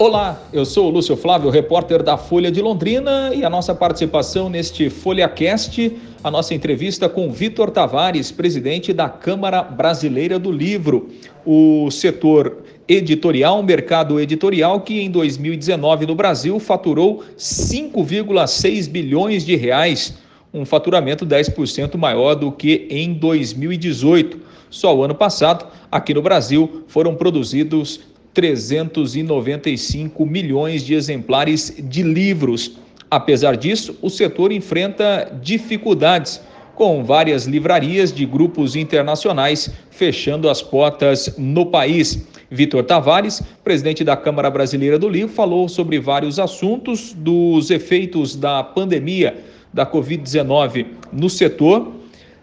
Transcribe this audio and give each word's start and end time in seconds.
Olá, 0.00 0.40
eu 0.52 0.64
sou 0.64 0.86
o 0.86 0.90
Lúcio 0.90 1.16
Flávio, 1.16 1.50
repórter 1.50 2.04
da 2.04 2.16
Folha 2.16 2.52
de 2.52 2.62
Londrina 2.62 3.34
e 3.34 3.44
a 3.44 3.50
nossa 3.50 3.74
participação 3.74 4.48
neste 4.48 4.88
FolhaCast, 4.88 5.92
a 6.22 6.30
nossa 6.30 6.54
entrevista 6.54 7.08
com 7.08 7.32
Vitor 7.32 7.68
Tavares, 7.68 8.30
presidente 8.30 8.92
da 8.92 9.08
Câmara 9.08 9.60
Brasileira 9.60 10.38
do 10.38 10.52
Livro. 10.52 11.08
O 11.44 11.90
setor 11.90 12.58
editorial, 12.86 13.60
mercado 13.60 14.20
editorial 14.20 14.82
que 14.82 15.00
em 15.00 15.10
2019 15.10 16.06
no 16.06 16.14
Brasil 16.14 16.60
faturou 16.60 17.24
5,6 17.36 18.88
bilhões 18.88 19.44
de 19.44 19.56
reais, 19.56 20.16
um 20.54 20.64
faturamento 20.64 21.26
10% 21.26 21.96
maior 21.96 22.36
do 22.36 22.52
que 22.52 22.86
em 22.88 23.14
2018. 23.14 24.38
Só 24.70 24.96
o 24.96 25.02
ano 25.02 25.16
passado, 25.16 25.66
aqui 25.90 26.14
no 26.14 26.22
Brasil, 26.22 26.84
foram 26.86 27.16
produzidos 27.16 27.98
395 28.38 30.24
milhões 30.24 30.84
de 30.84 30.94
exemplares 30.94 31.74
de 31.76 32.04
livros. 32.04 32.78
Apesar 33.10 33.56
disso, 33.56 33.98
o 34.00 34.08
setor 34.08 34.52
enfrenta 34.52 35.36
dificuldades, 35.42 36.40
com 36.76 37.02
várias 37.02 37.46
livrarias 37.46 38.12
de 38.12 38.24
grupos 38.24 38.76
internacionais 38.76 39.68
fechando 39.90 40.48
as 40.48 40.62
portas 40.62 41.34
no 41.36 41.66
país. 41.66 42.28
Vitor 42.48 42.84
Tavares, 42.84 43.42
presidente 43.64 44.04
da 44.04 44.16
Câmara 44.16 44.48
Brasileira 44.48 45.00
do 45.00 45.08
Livro, 45.08 45.34
falou 45.34 45.68
sobre 45.68 45.98
vários 45.98 46.38
assuntos 46.38 47.12
dos 47.12 47.72
efeitos 47.72 48.36
da 48.36 48.62
pandemia 48.62 49.36
da 49.74 49.84
Covid-19 49.84 50.86
no 51.12 51.28
setor, 51.28 51.92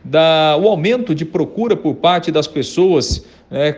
da, 0.03 0.58
o 0.62 0.67
aumento 0.67 1.16
de 1.16 1.23
procura 1.23 1.77
por 1.77 1.95
parte 1.95 2.34
das 2.34 2.48
pessoas 2.48 3.23
né, 3.49 3.76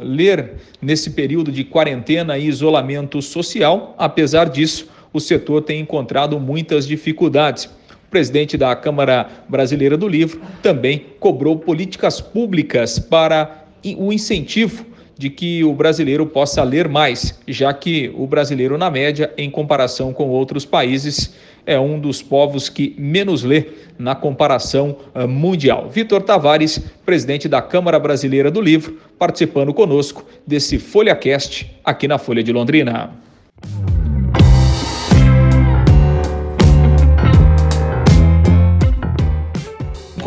ler 0.00 0.54
nesse 0.80 1.10
período 1.10 1.50
de 1.50 1.64
quarentena 1.64 2.38
e 2.38 2.46
isolamento 2.46 3.20
social. 3.20 3.94
Apesar 3.98 4.48
disso, 4.48 4.88
o 5.12 5.20
setor 5.20 5.62
tem 5.62 5.80
encontrado 5.80 6.38
muitas 6.38 6.86
dificuldades. 6.86 7.64
O 7.64 8.10
presidente 8.10 8.56
da 8.56 8.74
Câmara 8.76 9.28
Brasileira 9.48 9.96
do 9.96 10.08
Livro 10.08 10.40
também 10.62 11.06
cobrou 11.18 11.56
políticas 11.58 12.20
públicas 12.20 12.98
para 12.98 13.64
o 13.96 14.12
incentivo 14.12 14.86
de 15.16 15.30
que 15.30 15.62
o 15.62 15.72
brasileiro 15.72 16.26
possa 16.26 16.62
ler 16.62 16.88
mais, 16.88 17.38
já 17.46 17.72
que 17.72 18.12
o 18.16 18.26
brasileiro, 18.26 18.76
na 18.76 18.90
média, 18.90 19.32
em 19.36 19.50
comparação 19.50 20.12
com 20.12 20.28
outros 20.28 20.64
países, 20.64 21.34
é 21.66 21.78
um 21.78 21.98
dos 21.98 22.22
povos 22.22 22.68
que 22.68 22.94
menos 22.98 23.42
lê 23.42 23.66
na 23.98 24.14
comparação 24.14 24.96
eh, 25.14 25.26
mundial. 25.26 25.88
Vitor 25.88 26.22
Tavares, 26.22 26.78
presidente 27.04 27.48
da 27.48 27.62
Câmara 27.62 27.98
Brasileira 27.98 28.50
do 28.50 28.60
Livro, 28.60 28.98
participando 29.18 29.72
conosco 29.72 30.26
desse 30.46 30.78
FolhaCast 30.78 31.70
aqui 31.84 32.08
na 32.08 32.18
Folha 32.18 32.42
de 32.42 32.52
Londrina. 32.52 33.10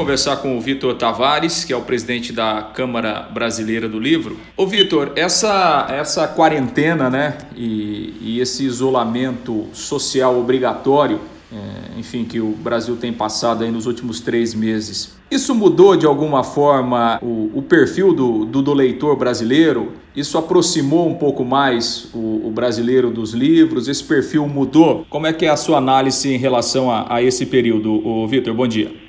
Conversar 0.06 0.38
com 0.38 0.56
o 0.56 0.62
Vitor 0.62 0.94
Tavares, 0.94 1.64
que 1.64 1.74
é 1.74 1.76
o 1.76 1.82
presidente 1.82 2.32
da 2.32 2.62
Câmara 2.62 3.28
Brasileira 3.34 3.90
do 3.90 4.00
Livro. 4.00 4.38
Ô 4.56 4.68
Vitor, 4.68 5.12
essa, 5.16 5.88
essa 5.90 6.28
quarentena 6.28 7.10
né, 7.10 7.40
e, 7.58 8.14
e 8.22 8.40
esse 8.40 8.64
isolamento 8.64 9.66
social 9.74 10.40
obrigatório, 10.40 11.20
é, 11.52 12.00
enfim, 12.00 12.24
que 12.24 12.40
o 12.40 12.50
Brasil 12.50 12.96
tem 12.98 13.12
passado 13.12 13.64
aí 13.64 13.72
nos 13.72 13.88
últimos 13.88 14.20
três 14.20 14.54
meses, 14.54 15.16
isso 15.32 15.56
mudou 15.56 15.98
de 15.98 16.06
alguma 16.06 16.44
forma 16.44 17.18
o, 17.20 17.50
o 17.56 17.64
perfil 17.64 18.14
do, 18.14 18.46
do, 18.46 18.62
do, 18.62 18.74
leitor 18.76 19.16
brasileiro? 19.16 19.94
Isso 20.16 20.38
aproximou 20.38 21.10
um 21.10 21.16
pouco 21.16 21.44
mais 21.44 22.10
o, 22.14 22.46
o, 22.46 22.52
brasileiro 22.54 23.10
dos 23.10 23.34
livros? 23.34 23.88
Esse 23.88 24.04
perfil 24.04 24.48
mudou? 24.48 25.04
Como 25.10 25.26
é 25.26 25.34
que 25.34 25.48
é 25.48 25.50
a 25.50 25.58
sua 25.58 25.80
análise 25.80 26.32
em 26.32 26.38
relação 26.38 26.92
a, 26.92 27.16
a 27.16 27.24
esse 27.24 27.48
período, 27.48 28.28
Vitor? 28.28 28.54
Bom 28.54 28.68
dia. 28.68 29.05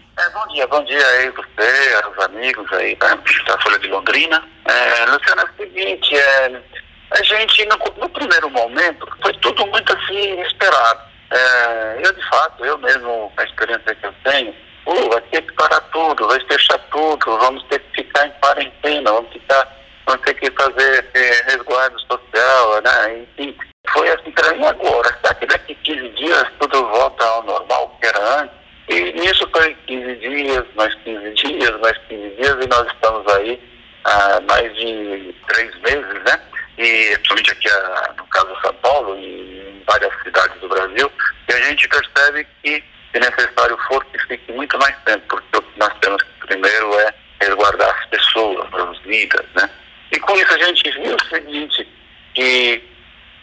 Dia, 0.56 0.66
bom 0.68 0.82
dia 0.84 1.06
aí 1.06 1.30
você, 1.32 2.00
aos 2.02 2.18
amigos 2.24 2.72
aí 2.72 2.96
da, 2.96 3.08
da 3.08 3.58
Folha 3.60 3.78
de 3.78 3.88
Londrina. 3.88 4.42
É, 4.64 5.04
Luciano, 5.04 5.42
é 5.42 5.44
o 5.44 5.56
seguinte, 5.58 6.16
é, 6.16 6.62
a 7.10 7.22
gente 7.22 7.66
no, 7.66 7.76
no, 7.98 8.08
primeiro 8.08 8.48
momento 8.48 9.06
foi 9.20 9.34
tudo 9.34 9.66
muito 9.66 9.92
assim 9.94 10.40
esperado. 10.40 11.00
É, 11.30 12.00
eu 12.02 12.10
de 12.10 12.26
fato, 12.30 12.64
eu 12.64 12.78
mesmo, 12.78 13.30
com 13.36 13.42
a 13.42 13.44
experiência 13.44 13.94
que 13.96 14.06
eu 14.06 14.14
tenho, 14.24 14.54
uh, 14.86 15.10
vai 15.10 15.20
ter 15.20 15.42
que 15.42 15.52
parar 15.52 15.80
tudo, 15.92 16.26
vai 16.26 16.40
fechar 16.40 16.78
tudo, 16.90 17.36
vamos 17.36 17.62
ter 17.64 17.78
que 17.78 18.02
ficar 18.02 18.26
em 18.26 18.32
quarentena, 18.40 19.12
vamos 19.12 19.30
ficar, 19.34 19.68
vamos 20.06 20.22
ter 20.22 20.32
que 20.36 20.50
fazer 20.52 21.06
é, 21.12 21.50
resguardo 21.50 22.00
social, 22.00 22.80
né? 22.82 23.26
Enfim, 23.38 23.54
foi 23.92 24.08
assim 24.08 24.30
para 24.30 24.54
mim 24.54 24.64
agora. 24.64 25.18
Será 25.20 25.34
que 25.34 25.44
daqui 25.44 25.74
15 25.74 26.08
dias 26.14 26.46
tudo 26.58 26.88
volta 26.88 27.22
ao 27.26 27.42
normal 27.42 27.94
que 28.00 28.06
era 28.06 28.40
antes? 28.40 28.66
E 28.88 29.12
nisso 29.12 29.48
foi 29.52 29.74
15 29.86 30.14
dias, 30.16 30.64
mais 30.76 30.94
15 31.02 31.34
dias, 31.34 31.80
mais 31.80 31.98
15 32.08 32.36
dias, 32.36 32.64
e 32.64 32.68
nós 32.68 32.86
estamos 32.86 33.26
aí 33.34 33.60
há 34.04 34.40
mais 34.42 34.72
de 34.76 35.34
três 35.48 35.74
meses, 35.80 36.22
né? 36.24 36.40
E 36.78 37.18
principalmente 37.18 37.50
aqui 37.50 37.68
no 38.16 38.26
caso 38.28 38.54
de 38.54 38.60
São 38.60 38.74
Paulo 38.74 39.18
e 39.18 39.60
em 39.70 39.82
várias 39.86 40.12
cidades 40.22 40.60
do 40.60 40.68
Brasil, 40.68 41.10
e 41.48 41.52
a 41.52 41.60
gente 41.62 41.88
percebe 41.88 42.46
que, 42.62 42.84
se 43.12 43.18
necessário 43.18 43.76
for, 43.88 44.04
que 44.04 44.18
fique 44.20 44.52
muito 44.52 44.78
mais 44.78 44.96
tempo, 45.04 45.24
porque 45.28 45.58
o 45.58 45.62
que 45.62 45.78
nós 45.80 45.92
temos 46.00 46.22
que 46.22 46.46
primeiro 46.46 47.00
é 47.00 47.14
resguardar 47.40 47.90
as 47.90 48.06
pessoas, 48.06 48.68
as 48.72 48.98
vidas, 49.00 49.46
né? 49.56 49.68
E 50.12 50.20
com 50.20 50.36
isso 50.36 50.54
a 50.54 50.58
gente 50.58 50.90
viu 50.92 51.16
o 51.16 51.28
seguinte, 51.28 51.88
que 52.34 52.84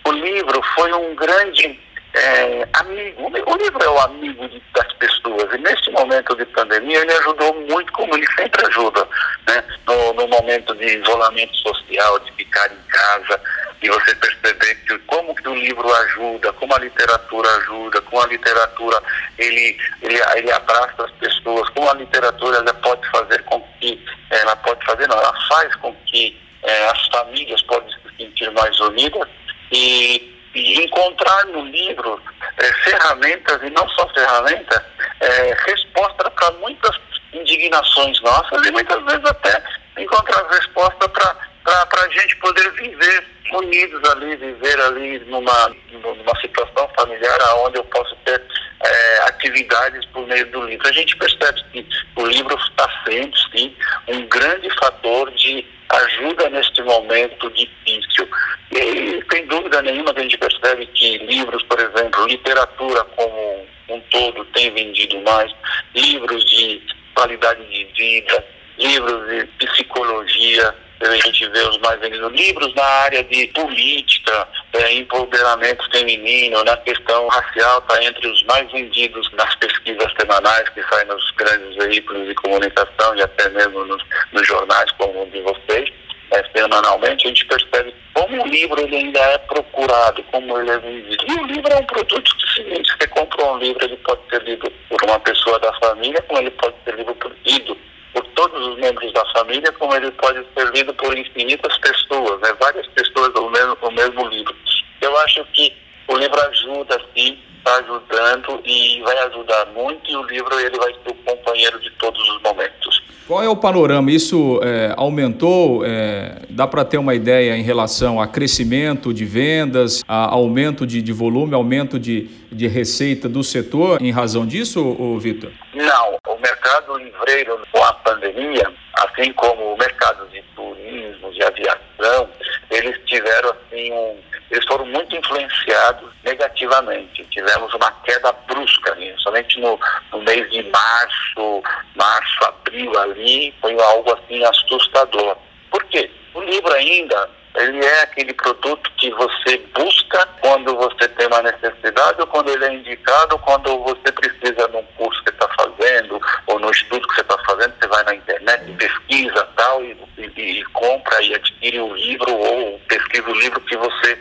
o 0.05 0.11
livro 0.11 0.61
foi 0.73 0.93
um 0.93 1.13
grande 1.15 1.77
é, 2.13 2.67
amigo. 2.73 3.23
O 3.23 3.57
livro 3.57 3.83
é 3.83 3.89
o 3.89 3.99
amigo 3.99 4.47
de, 4.47 4.61
das 4.73 4.93
pessoas 4.93 5.53
e 5.53 5.57
neste 5.57 5.89
momento 5.91 6.35
de 6.35 6.45
pandemia 6.45 6.99
ele 6.99 7.11
ajudou 7.13 7.53
muito, 7.67 7.91
como 7.93 8.15
ele 8.15 8.27
sempre 8.37 8.65
ajuda, 8.67 9.07
né? 9.47 9.63
no, 9.87 10.13
no 10.13 10.27
momento 10.27 10.75
de 10.75 11.01
isolamento 11.43 11.55
social, 11.57 12.19
de 12.19 12.31
ficar 12.33 12.71
em 12.71 12.81
casa, 12.89 13.41
e 13.81 13.89
você 13.89 14.15
perceber 14.15 14.75
que, 14.87 14.97
como 14.99 15.35
que 15.35 15.47
o 15.49 15.55
livro 15.55 15.93
ajuda, 15.93 16.53
como 16.53 16.73
a 16.75 16.79
literatura 16.79 17.49
ajuda, 17.57 18.01
como 18.01 18.21
a 18.21 18.27
literatura 18.27 19.01
ele, 19.37 19.77
ele, 20.01 20.19
ele 20.35 20.51
abraça 20.51 21.03
as 21.03 21.11
pessoas, 21.11 21.69
como 21.69 21.89
a 21.89 21.95
literatura 21.95 22.57
ela 22.57 22.73
pode 22.75 23.07
fazer 23.09 23.43
com 23.43 23.61
que, 23.79 24.03
ela 24.29 24.55
pode 24.57 24.83
fazer, 24.85 25.07
não, 25.07 25.17
ela 25.17 25.33
faz 25.47 25.75
com 25.75 25.93
que 26.05 26.39
é, 26.63 26.87
as 26.89 27.07
famílias 27.07 27.61
podem 27.63 27.89
se 27.89 28.17
sentir 28.17 28.49
mais 28.51 28.79
unidas 28.79 29.27
e 29.71 30.33
e 30.55 30.83
encontrar 30.83 31.45
no 31.45 31.65
livro 31.65 32.21
é, 32.57 32.73
ferramentas, 32.83 33.59
e 33.63 33.71
não 33.71 33.89
só 33.89 34.07
ferramentas, 34.09 34.83
é, 35.19 35.57
resposta 35.67 36.29
para 36.29 36.51
muitas 36.59 36.95
indignações 37.33 38.21
nossas 38.21 38.65
e 38.67 38.71
muitas 38.71 39.03
vezes 39.03 39.25
até 39.25 39.63
encontrar 39.97 40.47
resposta 40.49 41.09
para 41.09 41.35
a 41.63 42.09
gente 42.09 42.35
poder 42.37 42.71
viver 42.71 43.33
unidos 43.53 44.09
ali, 44.09 44.35
viver 44.35 44.79
ali 44.79 45.19
numa, 45.27 45.75
numa 45.91 46.41
situação 46.41 46.89
familiar 46.97 47.39
onde 47.57 47.77
eu 47.77 47.83
posso 47.85 48.15
ter 48.25 48.41
é, 48.83 49.17
atividades 49.27 50.05
por 50.07 50.27
meio 50.27 50.49
do 50.51 50.63
livro. 50.63 50.87
A 50.87 50.91
gente 50.91 51.15
percebe 51.17 51.63
que 51.71 51.87
o 52.15 52.25
livro 52.25 52.57
está 52.57 52.89
sendo, 53.07 53.37
sim, 53.51 53.75
um 54.07 54.27
grande 54.27 54.69
fator 54.71 55.31
de 55.31 55.65
ajuda 55.89 56.49
neste 56.49 56.81
momento 56.81 57.49
difícil. 57.51 58.27
E 58.71 59.23
sem 59.31 59.45
dúvida 59.47 59.81
nenhuma 59.81 60.11
a 60.15 60.19
gente 60.19 60.37
percebe 60.37 60.85
que 60.87 61.17
livros, 61.19 61.61
por 61.63 61.79
exemplo, 61.79 62.25
literatura 62.25 63.03
como 63.15 63.67
um 63.89 63.99
todo 64.11 64.45
tem 64.45 64.73
vendido 64.73 65.21
mais, 65.21 65.51
livros 65.93 66.43
de 66.49 66.81
qualidade 67.13 67.63
de 67.69 67.83
vida, 67.95 68.43
livros 68.77 69.27
de 69.29 69.67
psicologia, 69.67 70.75
a 71.01 71.15
gente 71.15 71.49
vê 71.49 71.59
os 71.59 71.77
mais 71.79 71.99
vendidos 71.99 72.31
livros 72.31 72.73
na 72.75 72.83
área 72.83 73.23
de 73.23 73.47
política, 73.47 74.47
é, 74.73 74.93
empoderamento 74.93 75.83
feminino, 75.91 76.63
na 76.63 76.77
questão 76.77 77.27
racial, 77.27 77.79
está 77.79 78.03
entre 78.03 78.27
os 78.27 78.43
mais 78.45 78.71
vendidos 78.71 79.29
nas 79.33 79.53
pesquisas 79.55 80.11
semanais 80.19 80.69
que 80.69 80.81
saem 80.83 81.07
nos 81.07 81.29
grandes 81.31 81.75
veículos 81.75 82.27
de 82.27 82.35
comunicação 82.35 83.15
e 83.15 83.21
até 83.21 83.49
mesmo 83.49 83.85
nos, 83.85 84.03
nos 84.31 84.47
jornais 84.47 84.89
como 84.91 85.23
o 85.23 85.29
de 85.29 85.41
vocês. 85.41 85.91
É, 86.31 86.43
semanalmente, 86.55 87.25
a 87.25 87.29
gente 87.29 87.45
percebe 87.45 87.93
como 88.13 88.41
o 88.41 88.47
livro 88.47 88.79
ele 88.79 88.95
ainda 88.95 89.19
é 89.19 89.37
procurado, 89.39 90.23
como 90.31 90.57
ele 90.57 90.71
é 90.71 90.79
vendido. 90.79 91.25
E 91.27 91.33
o 91.33 91.45
livro 91.45 91.71
é 91.71 91.75
um 91.75 91.85
produto 91.85 92.37
que, 92.37 92.53
seguinte, 92.55 92.91
você 92.97 93.07
compra 93.07 93.45
um 93.45 93.57
livro, 93.59 93.85
ele 93.85 93.97
pode 93.97 94.21
ser 94.29 94.41
lido 94.41 94.71
por 94.89 95.03
uma 95.03 95.19
pessoa 95.19 95.59
da 95.59 95.71
família, 95.73 96.21
como 96.23 96.39
ele 96.39 96.51
pode 96.51 96.75
ser 96.85 96.95
lido 96.95 97.13
por, 97.15 97.31
lido 97.45 97.77
por 98.13 98.23
todos 98.35 98.67
os 98.67 98.75
membros 98.77 99.11
da 99.11 99.25
família, 99.33 99.71
como 99.73 99.95
ele 99.95 100.11
pode 100.11 100.45
ser 100.55 100.71
lido 100.73 100.93
por 100.93 101.17
infinitas 101.17 101.77
pessoas, 101.79 102.39
né? 102.41 102.55
várias 102.59 102.87
pessoas 102.87 103.33
o 103.35 103.49
mesmo, 103.49 103.77
o 103.81 103.91
mesmo 103.91 104.27
livro. 104.27 104.55
Eu 105.01 105.17
acho 105.19 105.43
que 105.53 105.73
o 106.07 106.15
livro 106.17 106.39
ajuda, 106.39 107.01
sim, 107.15 107.37
está 107.57 107.77
ajudando 107.77 108.61
e 108.65 109.01
vai 109.01 109.17
ajudar 109.19 109.65
muito, 109.73 110.11
e 110.11 110.15
o 110.15 110.23
livro 110.23 110.59
ele 110.59 110.77
vai 110.77 110.93
ser 110.93 111.11
o 111.11 111.15
companheiro 111.15 111.79
de 111.79 111.89
todos 111.91 112.21
os 112.29 112.41
momentos. 112.41 113.01
Qual 113.25 113.41
é 113.41 113.47
o 113.47 113.55
panorama? 113.55 114.11
Isso 114.11 114.59
é, 114.61 114.93
aumentou? 114.97 115.85
É, 115.85 116.41
dá 116.49 116.67
para 116.67 116.83
ter 116.83 116.97
uma 116.97 117.15
ideia 117.15 117.55
em 117.55 117.63
relação 117.63 118.19
a 118.19 118.27
crescimento 118.27 119.13
de 119.13 119.23
vendas, 119.23 120.03
a 120.05 120.29
aumento 120.33 120.85
de, 120.85 121.01
de 121.01 121.13
volume, 121.13 121.55
aumento 121.55 121.97
de, 121.97 122.29
de 122.51 122.67
receita 122.67 123.29
do 123.29 123.41
setor 123.41 124.01
em 124.01 124.11
razão 124.11 124.45
disso, 124.45 125.17
Vitor? 125.19 125.51
Não. 125.73 126.02
O 126.25 126.37
mercado 126.37 126.97
livreiro 126.97 127.61
com 127.69 127.83
a 127.83 127.93
pandemia, 127.95 128.73
assim 128.93 129.33
como 129.33 129.73
o 129.73 129.77
mercado 129.77 130.25
de 130.29 130.41
turismo, 130.55 131.29
de 131.33 131.43
aviação, 131.43 132.29
eles 132.71 132.97
tiveram 133.05 133.49
assim 133.49 133.91
um 133.91 134.23
eles 134.49 134.65
foram 134.65 134.85
muito 134.85 135.15
influenciados 135.15 136.13
negativamente. 136.23 137.25
Tivemos 137.25 137.73
uma 137.73 137.91
queda 138.03 138.31
brusca 138.47 138.93
ali, 138.93 139.13
somente 139.17 139.59
no, 139.59 139.77
no 140.11 140.21
mês 140.21 140.49
de 140.51 140.63
março, 140.63 141.63
março, 141.95 142.45
abril 142.45 142.97
ali, 142.99 143.53
foi 143.59 143.77
algo 143.81 144.13
assim 144.13 144.43
assustador. 144.45 145.35
Por 145.71 145.83
quê? 145.85 146.09
O 146.35 146.41
livro 146.41 146.71
ainda 146.71 147.29
ele 147.55 147.85
é 147.85 148.01
aquele 148.01 148.33
produto 148.33 148.91
que 148.97 149.11
você 149.11 149.57
busca 149.75 150.27
quando 150.41 150.75
você 150.75 151.07
tem 151.09 151.27
uma 151.27 151.41
necessidade 151.41 152.19
ou 152.19 152.27
quando 152.27 152.49
ele 152.49 152.65
é 152.65 152.73
indicado, 152.73 153.37
quando 153.39 153.79
você 153.83 154.11
precisa 154.11 154.67
num 154.69 154.83
curso 154.97 155.23
que 155.23 155.29
está 155.29 155.47
fazendo 155.49 156.19
ou 156.47 156.59
no 156.59 156.71
estudo 156.71 157.07
que 157.07 157.15
você 157.15 157.21
está 157.21 157.37
fazendo, 157.45 157.73
você 157.79 157.87
vai 157.87 158.03
na 158.05 158.15
internet, 158.15 158.71
pesquisa 158.73 159.47
tal 159.55 159.83
e, 159.83 159.97
e, 160.17 160.59
e, 160.59 160.63
compra 160.65 161.21
e 161.21 161.35
adquire 161.35 161.79
o 161.79 161.93
livro 161.95 162.33
ou 162.33 162.79
pesquisa 162.87 163.29
o 163.29 163.35
livro 163.35 163.61
que 163.61 163.77
você, 163.77 164.19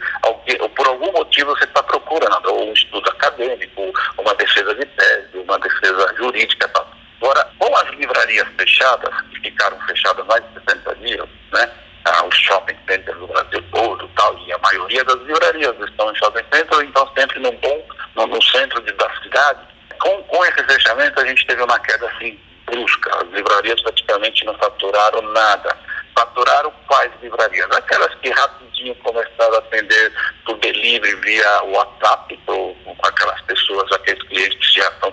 ou 0.60 0.68
por 0.70 0.86
algum 0.86 1.10
motivo 1.12 1.56
você 1.56 1.64
está 1.64 1.82
procurando, 1.82 2.46
ou 2.52 2.68
um 2.68 2.72
estudo 2.72 3.08
acadêmico, 3.10 3.92
uma 4.18 4.34
defesa 4.34 4.74
de 4.74 4.84
tese, 4.84 5.38
uma 5.38 5.58
defesa 5.58 6.14
jurídica 6.16 6.68
tal. 6.68 6.90
Agora, 7.20 7.48
com 7.58 7.76
as 7.76 7.88
livrarias 7.90 8.48
fechadas, 8.58 9.14
que 9.30 9.40
ficaram 9.40 9.78
fechadas 9.82 10.26
mais 10.26 10.42
de 10.48 10.60
60 10.66 10.94
dias, 10.96 11.28
né? 11.52 11.70
Ah, 12.12 12.26
os 12.26 12.36
shopping 12.36 12.76
centers 12.86 13.18
do 13.18 13.26
Brasil 13.26 13.64
todo 13.72 14.08
tal, 14.16 14.38
e 14.38 14.52
a 14.52 14.58
maioria 14.58 15.02
das 15.04 15.18
livrarias 15.22 15.74
estão 15.80 16.10
em 16.10 16.16
shopping 16.16 16.44
centers, 16.52 16.82
então 16.82 17.10
sempre 17.16 17.40
num 17.40 17.56
bom, 17.56 17.88
no, 18.16 18.26
no 18.26 18.42
centro 18.42 18.80
de, 18.82 18.92
da 18.92 19.10
cidade. 19.22 19.60
Com, 19.98 20.22
com 20.24 20.44
esse 20.44 20.62
fechamento 20.64 21.20
a 21.20 21.26
gente 21.26 21.46
teve 21.46 21.62
uma 21.62 21.78
queda 21.80 22.06
assim 22.08 22.38
brusca, 22.66 23.10
as 23.16 23.28
livrarias 23.30 23.80
praticamente 23.82 24.44
não 24.44 24.54
faturaram 24.58 25.22
nada. 25.32 25.76
Faturaram 26.14 26.70
quais 26.86 27.10
livrarias? 27.22 27.70
Aquelas 27.70 28.14
que 28.16 28.30
rapidinho 28.30 28.94
começaram 28.96 29.54
a 29.54 29.58
atender 29.58 30.12
por 30.44 30.58
delivery 30.58 31.14
via 31.16 31.62
WhatsApp, 31.64 32.38
ou, 32.46 32.74
com 32.74 33.06
aquelas 33.06 33.40
pessoas, 33.42 33.90
aqueles 33.92 34.22
clientes 34.24 34.58
que 34.58 34.80
já 34.80 34.92
são 35.00 35.12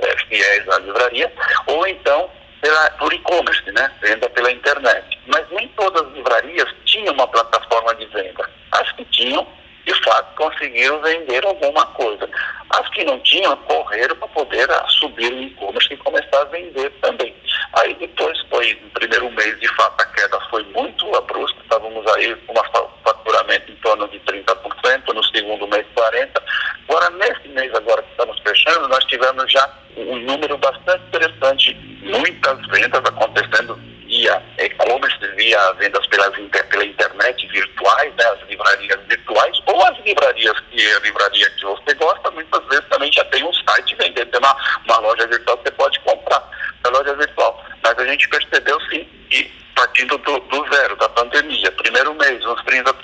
é, 0.00 0.16
fiéis 0.28 0.68
à 0.70 0.78
livraria, 0.78 1.32
ou 1.66 1.86
então 1.86 2.30
pela, 2.66 2.90
por 2.92 3.12
e-commerce, 3.12 3.70
né? 3.72 3.90
Venda 4.00 4.28
pela 4.30 4.50
internet. 4.50 5.18
Mas 5.26 5.46
nem 5.52 5.68
todas 5.68 6.02
as 6.02 6.12
livrarias 6.14 6.68
tinham 6.84 7.14
uma 7.14 7.28
plataforma 7.28 7.94
de 7.94 8.06
venda. 8.06 8.50
As 8.72 8.90
que 8.92 9.04
tinham, 9.06 9.46
de 9.86 9.94
fato, 10.02 10.34
conseguiram 10.34 11.00
vender 11.00 11.44
alguma 11.44 11.86
coisa. 11.86 12.28
As 12.70 12.88
que 12.88 13.04
não 13.04 13.20
tinham, 13.20 13.56
correram 13.58 14.16
para 14.16 14.28
poder 14.28 14.68
subir 14.88 15.32
o 15.32 15.42
e-commerce 15.42 15.94
e 15.94 15.96
começar 15.98 16.40
a 16.40 16.44
vender 16.46 16.90
também. 17.00 17.32
Aí 17.74 17.94
depois 17.94 18.36
foi, 18.50 18.76
no 18.82 18.90
primeiro 18.90 19.30
mês, 19.30 19.60
de 19.60 19.68
fato, 19.76 20.02
a 20.02 20.06
queda 20.06 20.40
foi 20.50 20.64
muito 20.64 21.14
abrupta. 21.14 21.60
Estávamos 21.62 22.04
aí 22.14 22.34
com 22.46 22.52
um 22.52 22.88
faturamento 23.04 23.70
em 23.70 23.76
torno 23.76 24.08
de 24.08 24.18
30%, 24.20 25.14
no 25.14 25.22
segundo 25.24 25.68
mês 25.68 25.86
40%. 25.94 26.42
Agora, 26.88 27.10
nesse 27.10 27.48
mês 27.48 27.72
agora 27.74 28.02
que 28.02 28.10
estamos 28.10 28.40
fechando, 28.40 28.88
nós 28.88 29.04
tivemos 29.04 29.50
já 29.50 29.70
um 29.96 30.16
número 30.20 30.56
bastante 30.58 31.04
interessante, 31.06 31.74
muitas 32.06 32.66
vendas 32.68 33.02
acontecendo 33.04 33.78
via 34.06 34.42
e-commerce, 34.58 35.18
via 35.36 35.72
vendas 35.74 36.06
pelas, 36.06 36.34
pela 36.70 36.84
internet 36.84 37.46
virtuais, 37.48 38.14
né, 38.14 38.24
as 38.24 38.48
livrarias 38.48 39.00
virtuais, 39.08 39.60
ou 39.66 39.84
as 39.84 39.98
livrarias 40.04 40.58
que 40.70 40.92
a 40.92 40.98
livraria 41.00 41.50
que 41.50 41.64
você 41.64 41.94
gosta, 41.94 42.30
muitas 42.30 42.64
vezes 42.66 42.84
também 42.88 43.12
já 43.12 43.24
tem 43.26 43.44
um 43.44 43.52
site 43.52 43.96
vendendo, 43.96 44.30
tem 44.30 44.40
uma, 44.40 44.56
uma 44.84 44.98
loja 44.98 45.26
virtual 45.26 45.58
que 45.58 45.64
você 45.64 45.70
pode 45.72 46.00
comprar 46.00 46.42
na 46.84 46.90
loja 46.90 47.14
virtual. 47.14 47.64
Mas 47.82 47.98
a 47.98 48.04
gente 48.06 48.28
percebeu 48.28 48.80
sim 48.88 49.06
que 49.28 49.56
partindo 49.76 50.16
do, 50.18 50.40
do 50.40 50.74
zero, 50.74 50.96
da 50.96 51.08
pandemia, 51.10 51.70
primeiro 51.72 52.14
mês 52.14 52.44
uns 52.46 52.62
30%, 52.62 52.94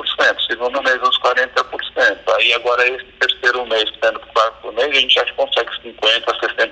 segundo 0.47 0.83
mês 0.83 0.99
uns 1.03 1.19
40%, 1.19 2.19
aí 2.39 2.55
agora 2.55 2.89
esse 2.89 3.05
terceiro 3.21 3.67
mês, 3.67 3.85
tendo 4.01 4.19
quarto 4.21 4.73
mês, 4.73 4.89
a 4.89 5.01
gente 5.01 5.15
já 5.15 5.25
consegue 5.35 5.71
50%, 5.85 6.25
60% 6.25 6.59
é, 6.59 6.72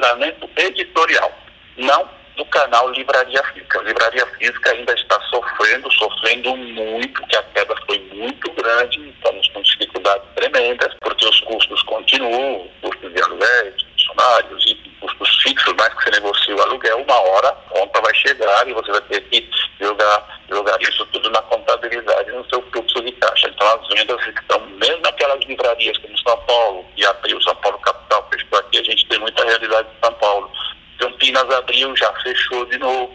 do 0.00 0.06
faturamento 0.06 0.48
editorial, 0.56 1.32
não 1.76 2.08
do 2.36 2.44
canal 2.46 2.90
Livraria 2.90 3.42
Física. 3.52 3.82
Livraria 3.82 4.26
Física 4.38 4.70
ainda 4.70 4.94
está 4.94 5.20
sofrendo, 5.28 5.92
sofrendo 5.92 6.56
muito, 6.56 7.26
que 7.26 7.36
a 7.36 7.42
queda 7.42 7.74
foi 7.86 7.98
muito 8.14 8.50
grande, 8.52 9.10
estamos 9.10 9.46
com 9.48 9.60
dificuldades 9.60 10.26
tremendas, 10.34 10.94
porque 11.00 11.28
os 11.28 11.40
custos 11.40 11.82
continuam, 11.82 12.66
custos 12.80 13.12
de 13.12 13.22
aluguéis, 13.22 13.74
funcionários 13.82 14.64
e 14.66 14.74
custos 15.00 15.42
fixos, 15.42 15.74
mais 15.74 15.92
que 15.94 16.04
você 16.04 16.10
negocia 16.10 16.56
o 16.56 16.62
aluguel, 16.62 17.02
uma 17.02 17.20
hora 17.20 17.48
a 17.48 17.52
conta 17.52 18.00
vai 18.00 18.14
chegar 18.14 18.68
e 18.68 18.72
você 18.72 18.90
vai 18.90 19.00
ter 19.02 19.20
que 19.22 19.50
jogar, 19.80 20.40
jogar 20.48 20.80
isso 20.80 21.04
tudo 21.06 21.30
na 21.30 21.42
contabilidade 21.42 22.30
no 22.32 22.48
seu 22.48 22.62
fluxo 22.70 23.02
de 23.02 23.12
caixa. 23.12 23.48
Então 23.48 23.66
as 23.66 23.88
vendas 23.88 24.26
estão, 24.26 24.60
mesmo 24.66 25.02
naquelas 25.02 25.40
livrarias 25.44 25.98
como 25.98 26.18
São 26.18 26.36
Paulo, 26.46 26.84
que 26.94 27.04
abriu 27.04 27.40
São 27.42 27.54
Paulo 27.56 27.78
Capital, 27.78 28.28
fechou 28.30 28.58
aqui, 28.58 28.78
a 28.78 28.84
gente 28.84 29.06
tem 29.06 29.18
muita 29.18 29.44
realidade 29.44 29.88
de 29.88 30.06
São 30.06 30.14
Paulo. 30.14 30.50
Campinas 30.98 31.50
abriu, 31.80 31.96
já 31.96 32.12
fechou 32.22 32.66
de 32.66 32.78
novo. 32.78 33.14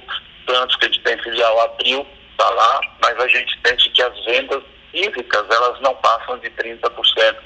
Santos, 0.50 0.76
que 0.76 0.86
a 0.86 0.88
gente 0.90 1.02
tem 1.02 1.18
filial, 1.20 1.60
abriu, 1.62 2.06
está 2.32 2.50
lá, 2.50 2.82
mas 3.02 3.20
a 3.20 3.28
gente 3.28 3.60
sente 3.66 3.90
que 3.90 4.02
as 4.02 4.26
vendas 4.26 4.64
físicas, 4.92 5.46
elas 5.50 5.80
não 5.82 5.94
passam 5.96 6.38
de 6.40 6.50
30%, 6.52 6.82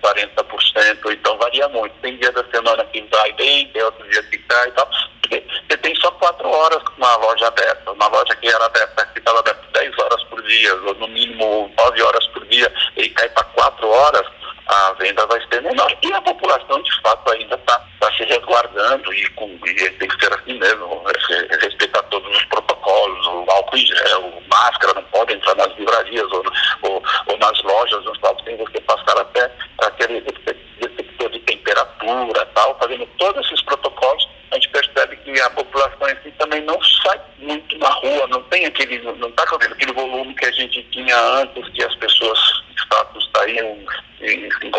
40%, 0.02 1.12
então 1.12 1.38
varia 1.38 1.68
muito. 1.70 1.94
Tem 2.02 2.18
dia 2.18 2.32
da 2.32 2.44
semana 2.52 2.84
que 2.86 3.02
vai 3.12 3.32
bem, 3.34 3.68
tem 3.70 3.84
outro 3.84 4.08
dia 4.10 4.22
que 4.24 4.38
cai 4.40 4.68
e 4.68 4.72
tal. 4.72 4.90
Você 5.30 5.78
tem 5.78 5.96
só 5.96 6.12
quatro 6.12 6.50
horas 6.50 6.82
com 6.84 6.98
uma 6.98 7.16
loja 7.18 7.48
aberta. 7.48 7.92
Uma 7.92 8.08
loja 8.08 8.36
que 8.36 8.48
era 8.48 8.66
aberta, 8.66 9.06
que 9.08 9.20
estava 9.20 9.40
aberta 9.40 9.62
10 9.74 9.98
horas 10.00 10.24
por 10.26 10.42
dia, 10.44 10.76
ou 10.76 10.96
no 10.96 11.08
mínimo 11.08 11.72
9 11.78 12.02
horas 12.02 12.28
por 12.28 12.46
dia, 12.48 12.72
e 12.98 13.10
cai 13.10 13.30
para 13.30 13.44
quatro 13.46 13.88
horas, 13.88 14.28
a 14.70 14.94
venda 14.94 15.26
vai 15.26 15.40
ser 15.48 15.62
menor. 15.62 15.92
E 16.02 16.14
a 16.14 16.22
população, 16.22 16.82
de 16.82 17.02
fato, 17.02 17.32
ainda 17.32 17.56
está 17.56 17.84
tá 18.00 18.12
se 18.14 18.24
resguardando 18.24 19.14
e, 19.14 19.28
com, 19.32 19.60
e 19.66 19.74
tem 19.74 20.08
que 20.08 20.20
ser 20.24 20.34
assim 20.34 20.58
mesmo, 20.60 21.04
respeitar 21.62 22.04
todos 22.04 22.36
os 22.36 22.46
protocolos, 22.46 23.28
o 23.28 23.52
álcool 23.52 23.78
em 23.78 23.86
gel, 23.86 24.34
máscara, 24.48 24.94
não 24.94 25.04
pode 25.04 25.34
entrar 25.34 25.56
nas 25.56 25.76
livrarias 25.76 26.32
ou, 26.32 26.44
ou, 26.84 27.04
ou 27.28 27.38
nas 27.38 27.62
lojas, 27.64 28.04
nos 28.06 28.20
shopping, 28.20 28.44
tem 28.44 28.58
você 28.58 28.80
passar 28.82 29.20
até 29.20 29.52
aquele 29.80 30.22
detector 30.22 31.30
de 31.30 31.40
temperatura 31.40 32.46
tal, 32.54 32.78
fazendo 32.80 33.08
todos 33.18 33.46
esses 33.46 33.62
protocolos, 33.64 34.28
a 34.52 34.56
gente 34.56 34.70
percebe 34.70 35.18
que 35.18 35.40
a 35.42 35.50
população 35.52 36.10
em 36.10 36.16
si 36.24 36.32
também 36.38 36.62
não 36.62 36.82
sai 36.84 37.20
muito 37.38 37.78
na 37.78 37.90
rua, 37.90 38.28
não 38.28 38.42
tem 38.44 38.66
aquele, 38.66 39.00
não 39.00 39.30
está 39.30 39.46
fazendo 39.48 39.74
aquele 39.74 39.94
volume 39.94 40.34
que 40.36 40.46
a 40.46 40.52
gente 40.52 40.82
tinha 41.10 41.20
antes, 41.42 41.68
que 41.70 41.84
as 41.84 41.96
pessoas 41.96 42.40
de 42.76 42.88
fato 42.88 43.20
saíam 43.36 43.78
e 44.22 44.50
se 44.52 44.70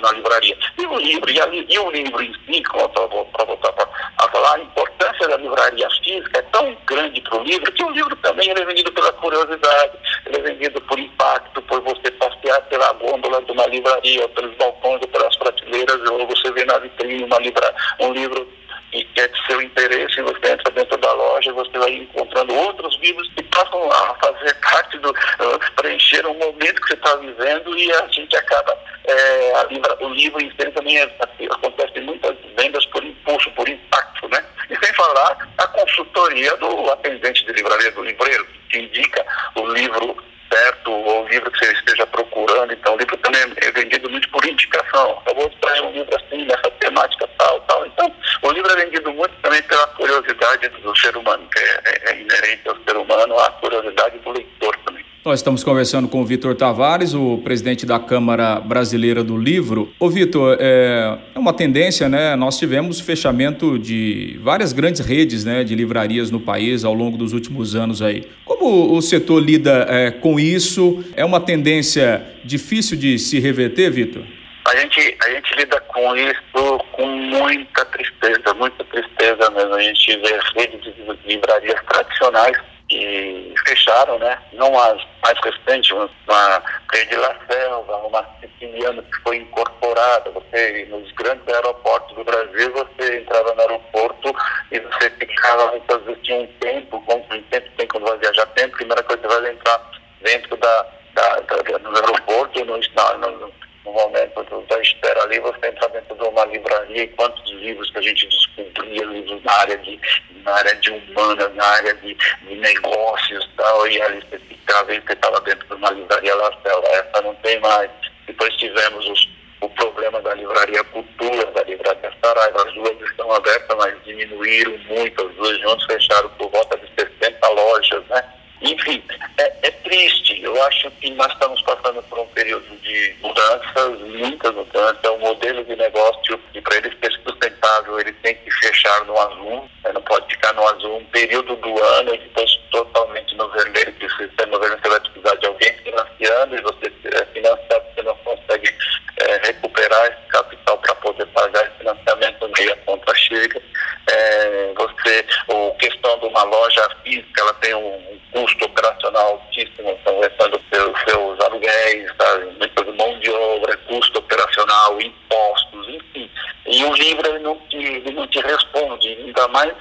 na 0.00 0.12
livraria. 0.12 0.56
E 0.78 0.86
o 0.86 0.96
livro, 0.96 1.30
e, 1.30 1.40
a, 1.40 1.46
e 1.48 1.78
o 1.78 1.90
livro 1.90 2.22
em 2.22 2.32
si, 2.32 2.62
para 2.62 3.06
voltar 3.44 3.74
a 4.18 4.28
falar, 4.28 4.54
a 4.54 4.60
importância 4.60 5.28
da 5.28 5.36
livraria 5.36 5.88
física 6.02 6.38
é 6.38 6.42
tão 6.42 6.76
grande 6.86 7.20
para 7.20 7.38
o 7.38 7.42
livro 7.42 7.72
que 7.72 7.84
o 7.84 7.90
livro 7.90 8.16
também 8.16 8.50
é 8.50 8.64
vendido 8.64 8.92
pela 8.92 9.12
curiosidade, 9.14 9.98
é 10.26 10.38
vendido 10.38 10.80
por 10.82 10.98
impacto, 10.98 11.60
por 11.62 11.80
você 11.82 12.10
passear 12.12 12.60
pela 12.62 12.92
gôndola 12.94 13.42
de 13.42 13.52
uma 13.52 13.66
livraria, 13.66 14.22
ou 14.22 14.28
pelos 14.30 14.56
balcões, 14.56 15.02
ou 15.02 15.08
pelas 15.08 15.36
prateleiras, 15.36 16.10
ou 16.10 16.26
você 16.26 16.52
vê 16.52 16.64
na 16.64 16.78
vitrine 16.78 17.24
uma 17.24 17.38
livra, 17.40 17.74
um 18.00 18.12
livro 18.12 18.48
e 18.94 19.06
é 19.16 19.26
de 19.26 19.46
seu 19.46 19.60
interesse, 19.60 20.22
você 20.22 20.52
entra 20.52 20.70
dentro 20.70 20.96
da 20.98 21.12
loja, 21.12 21.43
você 21.54 21.78
vai 21.78 21.92
encontrando 21.92 22.54
outros 22.54 22.98
livros 23.00 23.28
que 23.34 23.42
passam 23.44 23.90
a 23.90 24.14
fazer 24.16 24.54
parte 24.60 24.98
do, 24.98 25.10
uh, 25.10 25.74
preencher 25.76 26.26
um 26.26 26.34
momento 26.34 26.80
que 26.80 26.88
você 26.88 26.94
está 26.94 27.16
vivendo 27.16 27.78
e 27.78 27.92
a 27.92 28.06
gente 28.08 28.36
acaba, 28.36 28.76
é, 29.06 29.66
livra, 29.70 29.96
o 30.00 30.08
livro 30.08 30.40
em 30.42 30.50
si 30.50 30.70
também 30.72 30.98
é, 30.98 31.04
assim, 31.20 31.46
acontece 31.46 32.00
muitas 32.00 32.36
vendas 32.56 32.84
por 32.86 33.02
impulso, 33.04 33.50
por 33.52 33.68
impacto, 33.68 34.28
né? 34.28 34.44
E 34.70 34.84
sem 34.84 34.94
falar 34.94 35.36
a 35.58 35.66
consultoria 35.68 36.56
do 36.56 36.90
atendente 36.90 37.44
de 37.44 37.52
livraria, 37.52 37.90
do 37.92 38.02
livreiro, 38.02 38.46
que 38.70 38.78
indica 38.78 39.24
o 39.56 39.66
livro 39.68 40.16
certo, 40.54 40.90
ou 40.90 41.24
o 41.24 41.28
livro 41.28 41.50
que 41.50 41.58
você 41.58 41.72
esteja 41.72 42.06
procurando. 42.06 42.72
Então, 42.72 42.94
o 42.94 42.98
livro 42.98 43.16
também 43.18 43.40
é 43.56 43.70
vendido 43.72 44.08
muito 44.08 44.28
por 44.30 44.44
indicação. 44.44 45.20
Eu 45.26 45.34
vou 45.34 45.50
trazer 45.60 45.82
um 45.82 45.92
livro 45.92 46.16
assim, 46.16 46.44
nessa 46.44 46.70
temática 46.78 47.28
tal, 47.38 47.60
tal. 47.62 47.86
Então, 47.86 48.14
o 48.42 48.52
livro 48.52 48.70
é 48.72 48.84
vendido 48.84 49.12
muito 49.12 49.34
também 49.42 49.62
pela 49.62 49.86
curiosidade 49.88 50.68
do 50.68 50.96
ser 50.96 51.16
humano, 51.16 51.48
que 51.52 51.58
é, 51.58 51.80
é, 51.84 52.10
é 52.10 52.20
inerente 52.20 52.68
ao 52.68 52.76
ser 52.86 52.96
humano, 52.96 53.38
a 53.38 53.50
curiosidade 53.52 54.18
do 54.18 54.30
leitor 54.30 54.76
também. 54.84 55.04
Nós 55.34 55.40
estamos 55.40 55.64
conversando 55.64 56.06
com 56.06 56.22
o 56.22 56.24
Vitor 56.24 56.54
Tavares, 56.54 57.12
o 57.12 57.38
presidente 57.38 57.84
da 57.84 57.98
Câmara 57.98 58.60
Brasileira 58.60 59.24
do 59.24 59.36
Livro. 59.36 59.92
Ô 59.98 60.08
Vitor, 60.08 60.56
é, 60.60 61.18
é 61.34 61.36
uma 61.36 61.52
tendência, 61.52 62.08
né? 62.08 62.36
Nós 62.36 62.56
tivemos 62.56 63.00
fechamento 63.00 63.76
de 63.76 64.38
várias 64.44 64.72
grandes 64.72 65.00
redes 65.00 65.44
né, 65.44 65.64
de 65.64 65.74
livrarias 65.74 66.30
no 66.30 66.38
país 66.38 66.84
ao 66.84 66.94
longo 66.94 67.18
dos 67.18 67.32
últimos 67.32 67.74
anos 67.74 68.00
aí. 68.00 68.28
Como 68.44 68.96
o 68.96 69.02
setor 69.02 69.42
lida 69.42 69.84
é, 69.90 70.12
com 70.12 70.38
isso? 70.38 71.04
É 71.16 71.24
uma 71.24 71.40
tendência 71.40 72.24
difícil 72.44 72.96
de 72.96 73.18
se 73.18 73.40
reverter, 73.40 73.90
Vitor? 73.90 74.22
A 74.68 74.76
gente, 74.76 75.16
a 75.20 75.30
gente 75.30 75.52
lida 75.56 75.80
com 75.80 76.16
isso 76.16 76.78
com 76.92 77.06
muita 77.08 77.84
tristeza, 77.86 78.54
muita 78.54 78.84
tristeza 78.84 79.50
mesmo. 79.50 79.74
A 79.74 79.82
gente 79.82 80.16
vê 80.16 80.38
redes 80.54 80.80
de 80.80 81.18
livrarias 81.26 81.80
tradicionais 81.88 82.56
que 82.88 83.54
fecharam, 83.66 84.18
né? 84.18 84.38
Não 84.52 84.78
as 84.78 85.00
mais 85.22 85.38
recentes, 85.42 85.90
uma 85.90 86.62
Rede 86.92 87.16
La 87.16 87.34
Selva, 87.48 87.96
uma 87.98 88.26
Siciliana 88.40 89.02
que 89.02 89.22
foi 89.22 89.36
incorporada. 89.38 90.30
Você, 90.30 90.86
nos 90.90 91.10
grandes 91.12 91.46
aeroportos 91.48 92.14
do 92.14 92.24
Brasil, 92.24 92.72
você 92.72 93.18
entrava 93.18 93.54
no 93.54 93.60
aeroporto 93.60 94.34
e 94.70 94.80
você 94.80 95.10
ficava, 95.10 95.70
muitas 95.70 96.02
vezes 96.02 96.22
tinha 96.22 96.40
um 96.40 96.46
tempo, 96.60 97.02
um 97.08 97.42
tempo 97.42 97.70
tem 97.76 97.86
quando 97.88 98.06
vai 98.06 98.18
viajar 98.18 98.46
tempo, 98.46 98.76
primeira 98.76 99.02
coisa 99.02 99.22
que 99.22 99.28
você 99.28 99.40
vai 99.40 99.52
entrar 99.52 99.90
dentro 100.20 100.56
da, 100.56 100.86
da, 101.14 101.40
da 101.40 101.78
no 101.78 101.96
aeroporto, 101.96 102.64
no, 102.64 102.76
no, 102.76 103.52
no 103.84 103.92
momento 103.92 104.42
do, 104.44 104.60
da 104.62 104.80
espera 104.80 105.22
ali, 105.22 105.38
você 105.40 105.68
entra 105.68 105.88
dentro 105.88 106.14
de 106.16 106.24
uma 106.24 106.44
livraria 106.46 107.04
e 107.04 107.08
quantos 107.08 107.50
livros 107.52 107.90
que 107.90 107.98
a 107.98 108.02
gente 108.02 108.26
descobria, 108.26 109.04
livros 109.04 109.42
na 109.42 109.52
área 109.52 109.78
de, 109.78 110.00
na 110.44 110.52
área 110.54 110.74
de 110.76 110.90
humana, 110.90 111.48
na 111.48 111.64
área 111.64 111.94
de, 111.94 112.14
de 112.14 112.54
negócios 112.56 113.48
tal, 113.56 113.86
e 113.88 114.00
ali 114.02 114.20
você 114.20 114.38
ficava 114.38 114.94
e 114.94 115.00
você 115.00 115.12
estava 115.12 115.40
dentro 115.40 115.66
de 115.66 115.74
uma 115.74 115.90
livraria 115.90 116.34
Lacela. 116.34 116.84
Essa 116.88 117.22
não 117.22 117.34
tem 117.36 117.58
mais. 117.60 117.90
Depois 118.26 118.54
tivemos 118.56 119.08
os, 119.08 119.28
o 119.60 119.68
problema 119.70 120.20
da 120.20 120.34
livraria 120.34 120.84
Cultura, 120.84 121.46
da 121.52 121.62
livraria 121.64 122.12
Saraiva. 122.22 122.62
As 122.66 122.74
duas 122.74 123.00
estão 123.00 123.32
abertas, 123.32 123.76
mas 123.76 124.04
diminuíram 124.04 124.78
muito, 124.88 125.26
as 125.26 125.34
duas 125.34 125.58
juntas 125.60 125.84
fecharam 125.86 126.28
por 126.30 126.50
volta 126.50 126.76
de 126.78 126.86
60 126.98 127.48
lojas, 127.48 128.04
né? 128.06 128.24
Enfim, 128.60 129.02
é, 129.38 129.52
é, 129.62 129.70
triste. 129.70 130.42
Eu 130.42 130.62
acho 130.64 130.90
que 130.92 131.10
nós 131.10 131.30
estamos 131.32 131.60
passando 131.62 132.02
por 132.04 132.18
um 132.18 132.26
período 132.28 132.64
de 132.82 133.14
mudanças, 133.20 134.00
muitas 134.00 134.54
mudanças. 134.54 135.04
O 135.04 135.18
modelo 135.18 135.64
de 135.64 135.76
negócio, 135.76 136.40
e 136.54 136.60
para 136.60 136.76
ele 136.76 136.96
ser 137.02 137.12
sustentável, 137.22 138.00
ele 138.00 138.12
tem 138.14 138.34
que 138.36 138.50
fechar 138.50 139.04
no 139.04 139.18
azul, 139.18 139.68
pode 140.04 140.34
ficar 140.34 140.52
no 140.54 140.66
azul 140.68 140.96
um 140.96 141.04
período 141.06 141.56
do 141.56 141.82
ano 141.82 142.14
e 142.14 142.18
depois 142.18 142.50
totalmente 142.70 143.34
no 143.36 143.48
vermelho, 143.50 143.92
que 143.94 144.08
se 144.08 144.26
você 144.28 144.46
no 144.46 144.58
vermelho 144.58 144.80
você 144.82 144.88
vai 144.88 145.00
precisar 145.00 145.34
de 145.36 145.46
alguém 145.46 145.72
financiando 145.78 146.56
e 146.56 146.62
você 146.62 146.92
é 147.12 147.24
financiado, 147.26 147.84
você 147.94 148.02
não 148.02 148.16
consegue 148.16 148.74
é, 149.20 149.46
recuperar 149.46 150.06
esse 150.06 150.26
capital 150.28 150.78
para 150.78 150.94
poder 150.96 151.26
pagar 151.26 151.66
esse 151.66 151.78
financiamento, 151.78 152.50
meio 152.56 152.72
a 152.72 152.76
conta 152.78 153.14
chega. 153.14 153.62
É, 154.10 154.72
você, 154.76 155.24
a 155.48 155.78
questão 155.78 156.18
de 156.18 156.26
uma 156.26 156.42
loja 156.44 156.88
física, 157.02 157.40
ela 157.40 157.54
tem 157.54 157.74
um 157.74 158.20
custo 158.32 158.64
operacional 158.64 159.32
altíssimo, 159.32 159.90
estão 159.90 160.20
restando 160.20 160.60
seus, 160.72 161.00
seus 161.08 161.40
aluguéis, 161.40 162.12
tá? 162.18 162.38
muitas 162.58 162.84
mão 162.96 163.18
de 163.20 163.30
obra, 163.30 163.76
custo 163.88 164.18
operacional, 164.18 165.00
impostos, 165.00 165.88
enfim. 165.88 166.30
E 166.66 166.84
o 166.84 166.94
livro 166.94 167.28
ele 167.28 167.38
não, 167.40 167.56
te, 167.68 167.76
ele 167.76 168.10
não 168.12 168.26
te 168.26 168.40
responde, 168.40 169.08
ainda 169.08 169.48
mais 169.48 169.72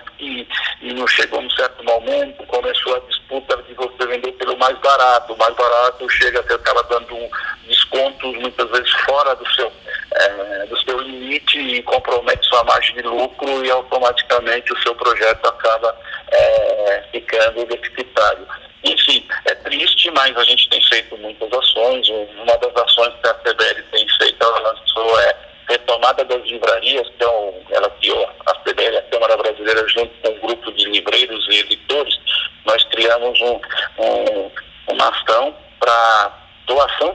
não 1.03 1.07
chegou 1.07 1.41
num 1.41 1.49
certo 1.51 1.83
momento, 1.83 2.45
começou 2.47 2.95
a 2.95 2.99
disputa 2.99 3.57
de 3.63 3.73
você 3.73 4.07
vender 4.07 4.31
pelo 4.33 4.57
mais 4.57 4.77
barato. 4.79 5.33
O 5.33 5.37
mais 5.37 5.53
barato 5.53 6.09
chega, 6.09 6.41
você 6.41 6.53
acaba 6.53 6.81
dando 6.83 7.13
um 7.13 7.29
descontos 7.67 8.33
muitas 8.37 8.69
vezes 8.71 8.89
fora 9.05 9.35
do 9.35 9.53
seu, 9.53 9.71
é, 10.15 10.65
do 10.65 10.77
seu 10.83 10.97
limite 11.01 11.59
e 11.59 11.83
compromete 11.83 12.47
sua 12.47 12.63
margem 12.63 12.95
de 12.95 13.01
lucro 13.01 13.65
e 13.65 13.71
automaticamente 13.71 14.71
o 14.71 14.81
seu 14.81 14.95
projeto 14.95 15.45
acaba 15.45 15.93
é, 16.31 17.03
ficando 17.11 17.65
deficitário. 17.65 18.47
Enfim, 18.85 19.27
é 19.45 19.55
triste, 19.55 20.09
mas 20.11 20.35
a 20.37 20.43
gente 20.43 20.69
tem 20.69 20.81
feito 20.85 21.17
muitas 21.17 21.51
ações. 21.51 22.07
Uma 22.09 22.57
das 22.57 22.75
ações 22.81 23.13
que 23.21 23.27
a 23.27 23.33
CBL 23.33 23.83
tem 23.91 24.07
feito, 24.19 24.37
ela 24.41 24.59
lançou 24.59 25.19
é 25.19 25.35
retomada 25.69 26.23
das 26.25 26.43
livrarias, 26.43 27.07
que 27.17 27.23
é 27.23 27.27
um, 27.27 27.61
ela 27.71 27.89
criou 27.91 28.29
a 28.45 28.53
CBL, 28.55 28.97
a 28.97 29.01
Câmara 29.03 29.37
Brasileira, 29.37 29.87
junto 29.87 30.13
com 30.21 30.29
um 30.29 30.39
grupo 30.39 30.71
de 30.73 30.85
livreiros 30.85 31.47
e 31.49 31.59
editores, 31.59 32.17
nós 32.65 32.83
criamos 32.85 33.39
um, 33.41 33.59
um, 33.99 34.51
uma 34.87 35.09
ação 35.09 35.55
para 35.79 36.31
doação 36.65 37.13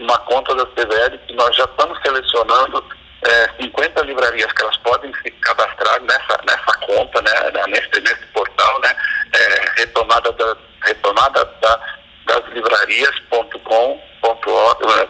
uma 0.00 0.18
conta 0.20 0.54
da 0.54 0.64
CBL, 0.66 1.18
que 1.26 1.34
nós 1.34 1.56
já 1.56 1.64
estamos 1.64 1.98
selecionando 2.02 2.84
é, 3.24 3.50
50 3.60 4.02
livrarias 4.02 4.52
que 4.52 4.62
elas 4.62 4.76
podem 4.78 5.12
se 5.22 5.30
cadastrar 5.30 6.00
nessa, 6.02 6.40
nessa 6.46 6.78
conta, 6.86 7.20
né, 7.22 7.32
nesse, 7.68 8.00
nesse 8.00 8.26
portal, 8.32 8.80
né, 8.80 8.96
é, 9.34 9.64
retomada, 9.80 10.32
da, 10.32 10.56
retomada 10.84 11.44
da, 11.60 11.80
das 12.26 12.44
livrarias.com.org, 12.52 14.86
né, 14.86 15.08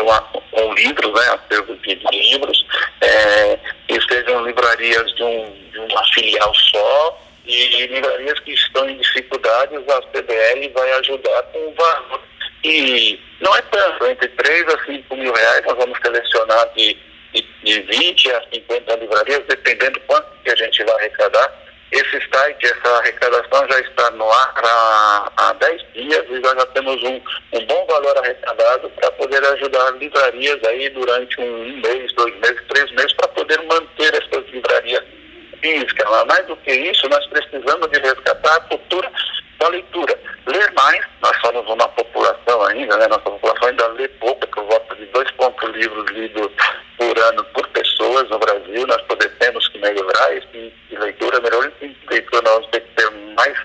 do 0.02 0.04
seu 0.04 0.04
mix, 0.04 0.28
seja 0.28 0.42
um, 0.56 0.68
um 0.68 0.74
livro, 0.74 1.12
né, 1.12 1.22
acervo 1.34 1.76
de, 1.76 1.94
de 1.94 2.32
livros, 2.32 2.66
é, 3.00 3.58
sejam 4.08 4.46
livrarias 4.46 5.14
de, 5.14 5.22
um, 5.22 5.52
de 5.70 5.78
uma 5.78 6.06
filial 6.12 6.54
só, 6.54 7.20
e 7.44 7.86
livrarias 7.86 8.38
que 8.40 8.52
estão 8.52 8.88
em 8.88 8.98
dificuldades, 8.98 9.78
a 9.88 10.02
CBL 10.02 10.68
vai 10.74 10.92
ajudar 10.92 11.42
com 11.44 11.58
o 11.58 11.74
valor. 11.74 12.22
E 12.62 13.18
não 13.40 13.54
é 13.56 13.62
tanto, 13.62 14.06
entre 14.06 14.28
3 14.28 14.74
a 14.74 14.84
5 14.84 15.16
mil 15.16 15.32
reais 15.32 15.64
nós 15.64 15.76
vamos 15.78 15.98
selecionar 16.02 16.68
de, 16.74 16.96
de, 17.32 17.46
de 17.62 17.80
20 17.80 18.32
a 18.32 18.42
50 18.52 18.96
livrarias, 18.96 19.42
dependendo 19.48 20.00
quanto 20.00 20.26
que 20.42 20.50
a 20.50 20.56
gente 20.56 20.84
vai 20.84 20.94
arrecadar. 20.96 21.52
Esse 21.90 22.20
site, 22.30 22.66
essa 22.66 22.98
arrecadação 22.98 23.66
já 23.70 23.80
está 23.80 24.10
no 24.10 24.30
ar 24.30 24.54
há, 24.62 25.32
há 25.38 25.52
10 25.54 25.82
dias 25.94 26.24
e 26.28 26.38
nós 26.40 26.54
já 26.54 26.66
temos 26.66 27.02
um, 27.02 27.20
um 27.54 27.66
bom 27.66 27.86
valor 27.86 28.18
arrecadado 28.18 28.90
para 28.90 29.10
poder 29.12 29.42
ajudar 29.42 29.92
livrarias 29.92 30.62
aí 30.64 30.90
durante 30.90 31.40
um 31.40 31.80
mês, 31.80 32.12
dois 32.12 32.34
meses, 32.40 32.62
três 32.68 32.90
meses, 32.92 33.12
para 33.14 33.28
poder 33.28 33.62
manter 33.62 34.14
essas 34.14 34.46
livrarias 34.50 35.02
físicas. 35.62 36.06
Mas 36.10 36.24
mais 36.26 36.46
do 36.46 36.56
que 36.58 36.72
isso, 36.72 37.08
nós 37.08 37.26
precisamos 37.28 37.90
de 37.90 38.00
resgatar 38.00 38.56
a 38.56 38.60
cultura 38.60 39.10
da 39.58 39.68
leitura. 39.68 40.18
Ler 40.46 40.72
mais, 40.72 41.04
nós 41.22 41.36
somos 41.40 41.66
uma 41.66 41.88
população 41.88 42.66
ainda, 42.66 42.98
né? 42.98 43.08
Nossa 43.08 43.22
população 43.22 43.68
ainda 43.68 43.86
lê 43.88 44.08
pouco, 44.08 44.46
por 44.48 44.64
volta 44.64 44.94
de 44.94 45.06
dois 45.06 45.30
pontos 45.32 45.70
livros 45.74 46.10
lidos 46.10 46.52
por 46.98 47.18
ano 47.18 47.44
por 47.54 47.66
pessoas 47.68 48.28
no 48.28 48.38
Brasil. 48.38 48.86
Nós 48.86 49.00
podemos, 49.02 49.38
temos 49.38 49.68
que 49.68 49.78
melhorar 49.78 50.36
esse 50.36 50.72
leitura, 50.98 51.40
leitura, 52.18 52.42
nós 52.42 52.66
temos 52.70 52.88
que 52.88 52.94
ter 52.94 53.10
mais, 53.10 53.58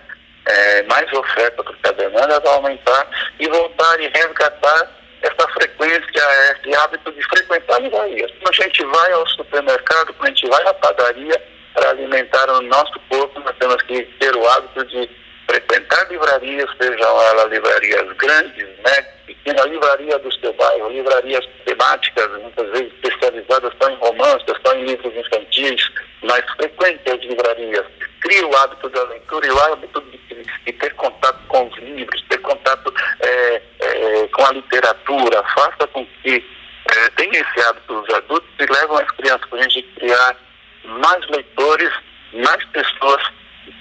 é, 0.46 0.84
mais 0.84 1.12
oferta 1.14 1.64
porque 1.64 1.90
a 1.90 1.92
demanda 1.92 2.40
vai 2.40 2.54
aumentar 2.54 3.08
e 3.40 3.48
voltar 3.48 4.00
e 4.00 4.08
resgatar 4.08 4.92
essa 5.22 5.48
frequência, 5.54 6.04
esse 6.12 6.76
hábito 6.76 7.12
de 7.12 7.24
frequentar 7.24 7.82
livrarias. 7.82 8.32
Quando 8.42 8.50
a 8.50 8.64
gente 8.64 8.84
vai 8.86 9.12
ao 9.14 9.28
supermercado, 9.30 10.14
quando 10.14 10.26
a 10.26 10.30
gente 10.30 10.50
vai 10.50 10.68
à 10.68 10.74
padaria 10.74 11.42
para 11.74 11.90
alimentar 11.90 12.50
o 12.50 12.62
nosso 12.62 13.00
corpo, 13.10 13.40
nós 13.40 13.56
temos 13.58 13.82
que 13.84 14.04
ter 14.20 14.36
o 14.36 14.48
hábito 14.48 14.86
de 14.86 15.10
frequentar 15.48 16.10
livrarias, 16.10 16.70
sejam 16.82 17.22
elas 17.22 17.52
livrarias 17.52 18.12
grandes, 18.18 18.68
né, 18.80 19.02
pequena 19.26 19.64
livraria 19.66 20.20
do 20.20 20.32
seu 20.40 20.54
bairro, 20.54 20.90
livrarias 20.90 21.46
temáticas, 21.66 22.30
muitas 22.42 22.70
vezes 22.72 22.92
especializadas 22.94 23.74
só 23.82 23.90
em 23.90 23.96
romances, 23.96 24.56
só 24.66 24.74
em 24.76 24.86
livros 24.86 25.16
infantis, 25.16 25.90
mas 26.22 26.44
frequente 26.58 27.12
as 27.12 27.20
livrarias. 27.22 27.86
Crie 28.24 28.44
o 28.46 28.56
hábito 28.56 28.90
da 28.90 29.04
leitura 29.04 29.46
e 29.46 29.52
o 29.52 29.60
hábito 29.60 30.02
de, 30.02 30.18
de 30.66 30.72
ter 30.72 30.94
contato 30.96 31.40
com 31.50 31.68
os 31.68 31.78
livros, 31.78 32.24
ter 32.30 32.38
contato 32.40 32.94
é, 33.20 33.62
é, 33.82 34.28
com 34.30 34.46
a 34.46 34.54
literatura, 34.54 35.44
faça 35.54 35.86
com 35.88 36.06
que 36.24 36.44
é, 36.90 37.10
tenha 37.18 37.42
esse 37.42 37.68
hábito 37.68 38.00
os 38.00 38.10
adultos 38.16 38.50
e 38.58 38.66
levam 38.66 38.98
as 38.98 39.12
crianças 39.12 39.46
para 39.50 39.60
a 39.60 39.64
gente 39.64 39.84
criar 39.98 40.38
mais 40.86 41.28
leitores, 41.28 41.92
mais 42.34 42.64
pessoas 42.68 43.22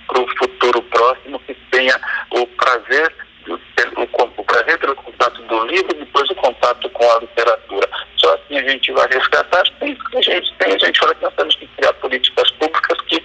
para 0.09 0.21
o 0.21 0.37
futuro 0.37 0.83
próximo 0.83 1.39
que 1.41 1.55
tenha 1.71 2.01
o 2.31 2.45
prazer, 2.49 3.15
o, 3.47 3.55
o 4.03 4.45
prazer 4.45 4.79
pelo 4.79 4.97
contato 4.97 5.41
do 5.43 5.67
livro 5.67 5.95
e 5.95 6.01
depois 6.01 6.29
o 6.31 6.35
contato 6.35 6.91
com 6.91 7.11
a 7.13 7.21
literatura. 7.21 7.89
Só 8.17 8.35
assim 8.35 8.59
a 8.59 8.69
gente 8.69 8.91
vai 8.91 9.09
resgatar. 9.09 9.63
Tem, 9.79 9.97
a 10.17 10.21
gente 10.21 10.55
tem, 10.59 10.75
a 10.75 10.79
gente 10.79 10.99
fala 10.99 11.15
que 11.15 11.23
nós 11.23 11.35
temos 11.35 11.55
que 11.55 11.67
criar 11.69 11.93
políticas 11.95 12.51
públicas 12.53 12.99
que 13.07 13.23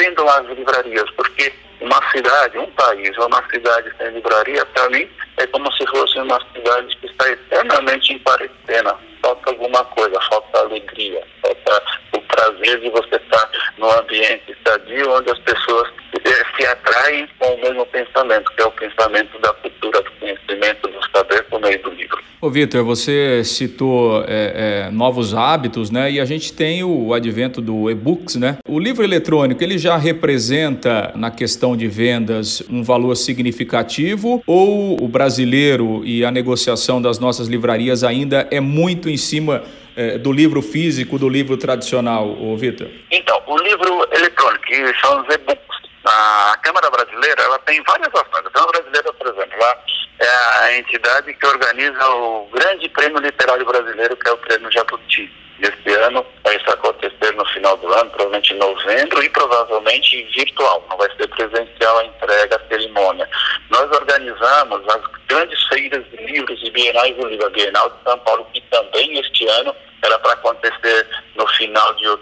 defendam 0.00 0.28
as 0.28 0.46
livrarias 0.46 1.10
porque 1.16 1.52
uma 1.80 2.00
cidade, 2.10 2.58
um 2.58 2.70
país 2.72 3.16
ou 3.18 3.26
uma 3.26 3.42
cidade 3.50 3.90
sem 3.96 4.10
livraria, 4.10 4.64
para 4.66 4.88
mim, 4.90 5.08
é 5.36 5.46
como 5.46 5.70
se 5.72 5.86
fosse 5.86 6.18
uma 6.18 6.38
cidade 6.52 6.96
que 6.96 7.06
está 7.06 7.30
eternamente 7.30 8.12
em 8.12 8.18
quarentena. 8.18 8.96
Falta 9.22 9.50
alguma 9.50 9.84
coisa, 9.84 10.20
falta 10.28 10.58
alegria, 10.58 11.22
falta 11.42 11.82
o 12.12 12.20
prazer 12.22 12.80
de 12.80 12.90
você 12.90 13.16
estar 13.16 13.50
no 13.78 13.90
ambiente 13.90 14.52
estadio 14.52 15.10
onde 15.10 15.30
as 15.30 15.38
pessoas 15.40 15.90
eh, 16.24 16.44
se 16.56 16.66
atraem 16.66 17.28
com 17.38 17.54
o 17.54 17.60
mesmo 17.60 17.86
pensamento, 17.86 18.52
que 18.52 18.62
é 18.62 18.66
o 18.66 18.72
pensamento 18.72 19.38
da 19.38 19.52
cultura, 19.54 20.02
do 20.02 20.10
conhecimento, 20.12 20.88
do 20.88 21.10
saber 21.10 21.42
por 21.44 21.60
meio 21.60 21.82
do 21.82 21.90
livro. 21.90 22.29
Ô 22.42 22.48
Vitor, 22.48 22.82
você 22.82 23.44
citou 23.44 24.24
é, 24.26 24.86
é, 24.86 24.90
novos 24.90 25.34
hábitos, 25.34 25.90
né? 25.90 26.10
E 26.10 26.18
a 26.18 26.24
gente 26.24 26.54
tem 26.54 26.82
o 26.82 27.12
advento 27.12 27.60
do 27.60 27.90
e-books, 27.90 28.36
né? 28.36 28.56
O 28.66 28.78
livro 28.78 29.04
eletrônico, 29.04 29.62
ele 29.62 29.76
já 29.76 29.98
representa 29.98 31.12
na 31.14 31.30
questão 31.30 31.76
de 31.76 31.86
vendas 31.86 32.62
um 32.70 32.82
valor 32.82 33.14
significativo 33.14 34.42
ou 34.46 35.04
o 35.04 35.06
brasileiro 35.06 36.02
e 36.02 36.24
a 36.24 36.30
negociação 36.30 37.02
das 37.02 37.18
nossas 37.18 37.46
livrarias 37.46 38.02
ainda 38.02 38.48
é 38.50 38.58
muito 38.58 39.10
em 39.10 39.18
cima 39.18 39.62
é, 39.94 40.16
do 40.16 40.32
livro 40.32 40.62
físico, 40.62 41.18
do 41.18 41.28
livro 41.28 41.58
tradicional, 41.58 42.26
ô 42.42 42.56
Vitor? 42.56 42.88
Então, 43.10 43.38
o 43.46 43.58
livro 43.58 44.08
eletrônico, 44.12 44.64
que 44.64 44.98
são 44.98 45.20
os 45.20 45.34
e-books, 45.34 45.69
a 46.10 46.56
Câmara 46.62 46.90
Brasileira, 46.90 47.42
ela 47.42 47.58
tem 47.60 47.82
várias 47.82 48.08
ações. 48.08 48.46
A 48.46 48.50
Câmara 48.50 48.72
Brasileira, 48.72 49.12
por 49.12 49.26
exemplo, 49.28 49.58
lá 49.58 49.78
é 50.18 50.64
a 50.64 50.78
entidade 50.78 51.32
que 51.32 51.46
organiza 51.46 52.08
o 52.10 52.48
grande 52.52 52.88
prêmio 52.90 53.20
literário 53.20 53.64
brasileiro, 53.64 54.16
que 54.16 54.28
é 54.28 54.32
o 54.32 54.38
Prêmio 54.38 54.70
Jabuti. 54.70 55.32
Este 55.60 55.90
ano 55.90 56.24
vai 56.42 56.56
acontecer 56.56 57.34
no 57.34 57.44
final 57.46 57.76
do 57.76 57.92
ano, 57.92 58.10
provavelmente 58.10 58.54
em 58.54 58.58
novembro, 58.58 59.22
e 59.22 59.28
provavelmente 59.28 60.22
virtual, 60.34 60.86
não 60.88 60.96
vai 60.96 61.08
ser 61.16 61.28
presencial 61.28 61.98
a 61.98 62.04
entrega, 62.04 62.56
a 62.56 62.68
cerimônia. 62.68 63.28
Nós 63.68 63.90
organizamos 63.90 64.88
as 64.88 65.02
grandes 65.28 65.62
feiras 65.68 66.02
de 66.10 66.16
livros 66.16 66.58
e 66.62 66.70
bienais 66.70 67.14
do 67.16 67.28
livro, 67.28 67.46
a 67.46 67.50
Bienal 67.50 67.90
de 67.90 68.02
São 68.04 68.18
Paulo, 68.20 68.46
que 68.54 68.60
também 68.70 69.18
este 69.18 69.46
ano 69.48 69.74
era 70.02 70.18
para 70.18 70.32
acontecer 70.32 71.06
no 71.36 71.46
final 71.48 71.94
de 71.94 72.08
outubro, 72.08 72.19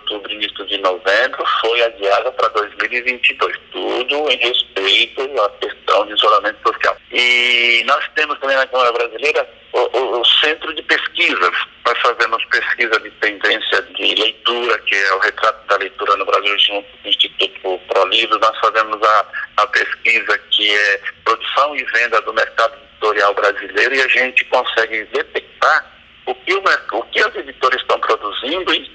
de 0.69 0.79
novembro, 0.79 1.45
foi 1.61 1.83
adiada 1.83 2.31
para 2.33 2.49
2022. 2.51 3.57
Tudo 3.73 4.31
em 4.31 4.37
respeito 4.37 5.23
à 5.41 5.51
questão 5.61 6.07
de 6.07 6.13
isolamento 6.13 6.59
social. 6.67 6.97
E 7.11 7.83
nós 7.87 8.05
temos 8.15 8.39
também 8.39 8.57
na 8.57 8.67
Câmara 8.67 8.93
Brasileira 8.93 9.49
o, 9.73 9.79
o, 9.79 10.21
o 10.21 10.25
Centro 10.25 10.75
de 10.75 10.83
Pesquisas. 10.83 11.55
Nós 11.87 11.99
fazemos 12.01 12.45
pesquisa 12.47 13.01
de 13.01 13.11
tendência 13.13 13.83
de 13.83 14.15
leitura, 14.15 14.79
que 14.81 14.95
é 14.95 15.15
o 15.15 15.19
retrato 15.19 15.67
da 15.67 15.77
leitura 15.77 16.17
no 16.17 16.27
Brasil 16.27 16.59
junto 16.59 16.87
com 16.99 17.09
o 17.09 17.11
Instituto 17.11 17.81
ProLivro. 17.89 18.39
Nós 18.39 18.59
fazemos 18.59 19.03
a, 19.03 19.27
a 19.59 19.67
pesquisa 19.67 20.39
que 20.51 20.75
é 20.75 21.01
produção 21.25 21.77
e 21.77 21.85
venda 21.85 22.21
do 22.23 22.33
mercado 22.33 22.77
editorial 22.93 23.35
brasileiro 23.35 23.95
e 23.95 24.03
a 24.03 24.09
gente 24.09 24.45
consegue 24.47 25.05
detectar 25.05 25.99
o 26.27 26.35
que, 26.35 26.53
o, 26.55 26.63
o 26.93 27.03
que 27.05 27.21
as 27.21 27.35
editoras 27.37 27.81
estão 27.81 27.99
produzindo 28.01 28.75
e 28.75 28.88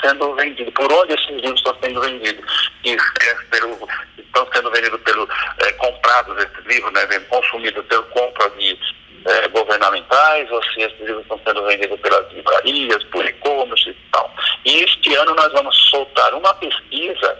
sendo 0.00 0.34
vendidos, 0.34 0.72
por 0.74 0.92
onde 0.92 1.14
esses 1.14 1.28
livros 1.28 1.58
estão 1.58 1.76
sendo 1.82 2.00
vendidos. 2.00 2.70
E, 2.84 2.92
é, 2.92 3.34
pelo, 3.50 3.88
estão 4.18 4.48
sendo 4.52 4.70
vendidos 4.70 5.00
pelo, 5.02 5.28
é, 5.58 5.72
comprados 5.72 6.36
esses 6.38 6.66
livros, 6.66 6.92
né, 6.92 7.06
consumidos 7.28 7.84
pelo 7.86 8.02
compra 8.04 8.50
de 8.50 8.78
é, 9.26 9.48
governamentais, 9.48 10.50
ou 10.50 10.62
se 10.64 10.82
esses 10.82 10.98
livros 11.00 11.22
estão 11.22 11.40
sendo 11.44 11.64
vendidos 11.66 12.00
pelas 12.00 12.32
livrarias, 12.32 13.04
por 13.04 13.24
e-commerce 13.24 13.90
e 13.90 13.96
tal. 14.12 14.34
E 14.64 14.82
este 14.84 15.14
ano 15.14 15.34
nós 15.34 15.52
vamos 15.52 15.76
soltar 15.90 16.32
uma 16.34 16.54
pesquisa, 16.54 17.38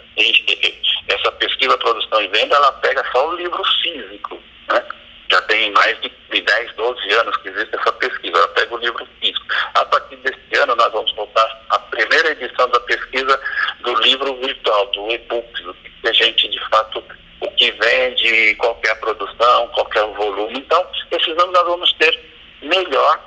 essa 1.09 1.33
pesquisa 1.33 1.77
produção 1.79 2.23
e 2.23 2.29
venda, 2.29 2.57
ela 2.57 2.73
pega 2.73 3.05
só 3.13 3.29
o 3.29 3.37
livro 3.37 3.63
físico, 3.83 4.39
né? 4.69 4.83
Já 5.31 5.41
tem 5.43 5.71
mais 5.73 6.01
de, 6.01 6.11
de 6.33 6.41
10, 6.41 6.75
12 6.75 7.13
anos 7.13 7.37
que 7.37 7.49
existe 7.51 7.77
essa 7.77 7.93
pesquisa. 7.93 8.37
Ela 8.37 8.49
pega 8.49 8.75
o 8.75 8.79
livro 8.79 9.07
físico. 9.21 9.47
A 9.75 9.85
partir 9.85 10.17
deste 10.17 10.59
ano, 10.59 10.75
nós 10.75 10.93
vamos 10.93 11.15
voltar 11.15 11.63
a 11.69 11.79
primeira 11.79 12.33
edição 12.33 12.69
da 12.69 12.81
pesquisa 12.81 13.41
do 13.81 13.95
livro 14.01 14.35
virtual, 14.41 14.87
do 14.87 15.09
e-book, 15.13 15.63
do 15.63 15.75
que 15.75 16.09
a 16.09 16.13
gente, 16.13 16.49
de 16.49 16.59
fato, 16.69 17.05
o 17.41 17.51
que 17.53 17.71
vende, 17.71 18.57
qual 18.57 18.79
é 18.85 18.91
a 18.91 18.97
produção, 18.97 19.69
qual 19.69 19.89
é 19.95 20.03
o 20.03 20.15
volume. 20.15 20.59
Então, 20.59 20.85
esses 21.13 21.29
anos 21.29 21.53
nós 21.53 21.65
vamos 21.65 21.93
ter 21.93 22.21
melhor 22.63 23.21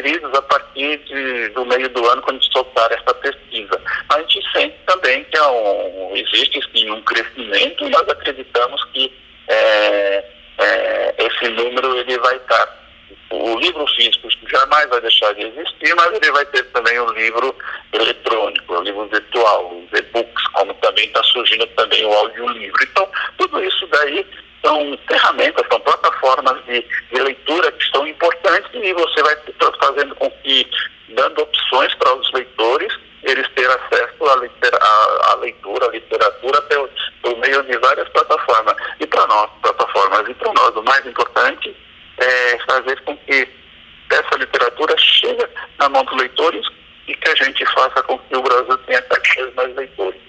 aferidos 0.00 0.32
a 0.34 0.42
partir 0.42 0.98
de, 1.04 1.48
do 1.50 1.64
meio 1.66 1.88
do 1.90 2.06
ano, 2.08 2.22
quando 2.22 2.42
soltar 2.44 2.90
essa 2.90 3.14
pesquisa. 3.14 3.80
A 4.08 4.18
gente 4.20 4.40
sente 4.52 4.74
também 4.86 5.24
que 5.24 5.36
é 5.36 5.46
um, 5.46 6.16
existe 6.16 6.60
sim 6.74 6.90
um 6.90 7.02
crescimento 7.02 7.84
e 7.84 7.90
nós 7.90 8.08
acreditamos 8.08 8.82
que 8.92 9.12
é, 9.48 10.24
é, 10.58 11.14
esse 11.18 11.48
número 11.50 11.96
ele 11.98 12.18
vai 12.18 12.36
estar. 12.36 12.79
O 13.30 13.58
livro 13.58 13.86
físico 13.88 14.28
jamais 14.48 14.88
vai 14.88 15.00
deixar 15.00 15.32
de 15.34 15.42
existir, 15.42 15.94
mas 15.94 16.12
ele 16.12 16.32
vai 16.32 16.44
ter 16.46 16.64
também 16.72 16.98
o 16.98 17.12
livro 17.12 17.54
eletrônico, 17.92 18.74
o 18.74 18.82
livro 18.82 19.06
virtual, 19.06 19.72
os 19.76 19.98
e-books, 19.98 20.46
como 20.48 20.74
também 20.74 21.06
está 21.06 21.22
surgindo 21.22 21.66
também 21.68 22.04
o 22.04 22.12
audiolivro. 22.12 22.82
Então, 22.82 23.08
tudo 23.38 23.62
isso 23.62 23.86
daí 23.86 24.26
são 24.64 24.98
ferramentas, 25.08 25.66
são 25.70 25.80
plataformas 25.80 26.64
de, 26.64 26.84
de 27.12 27.20
leitura 27.20 27.72
que 27.72 27.90
são 27.90 28.06
importantes 28.06 28.70
e 28.74 28.92
você 28.92 29.22
vai 29.22 29.36
fazendo 29.80 30.14
com 30.16 30.30
que, 30.42 30.68
dando 31.10 31.42
opções 31.42 31.94
para 31.94 32.14
os 32.14 32.32
leitores, 32.32 32.92
eles 33.22 33.48
terem 33.54 33.70
acesso 33.70 34.24
à, 34.26 34.36
litera, 34.36 34.78
à, 34.80 35.32
à 35.32 35.34
leitura, 35.36 35.86
à 35.86 35.90
literatura, 35.90 36.62
por, 36.62 36.90
por 37.22 37.38
meio 37.38 37.62
de 37.64 37.76
várias 37.78 38.08
plataformas. 38.08 38.74
E 38.98 39.06
para 39.06 39.26
nós, 39.26 39.50
plataformas, 39.62 40.28
e 40.28 40.34
para 40.34 40.52
nós, 40.52 40.76
o 40.76 40.82
mais 40.82 41.06
importante 41.06 41.76
é 42.20 42.58
fazer 42.66 43.00
com 43.02 43.16
que 43.16 43.48
essa 44.10 44.36
literatura 44.36 44.94
chegue 44.98 45.46
na 45.78 45.88
mão 45.88 46.04
dos 46.04 46.18
leitores 46.18 46.66
e 47.06 47.14
que 47.14 47.28
a 47.28 47.34
gente 47.34 47.64
faça 47.66 48.02
com 48.02 48.18
que 48.18 48.36
o 48.36 48.42
Brasil 48.42 48.78
tenha 48.78 49.02
cada 49.02 49.22
vez 49.34 49.54
mais 49.54 49.76
leitores. 49.76 50.20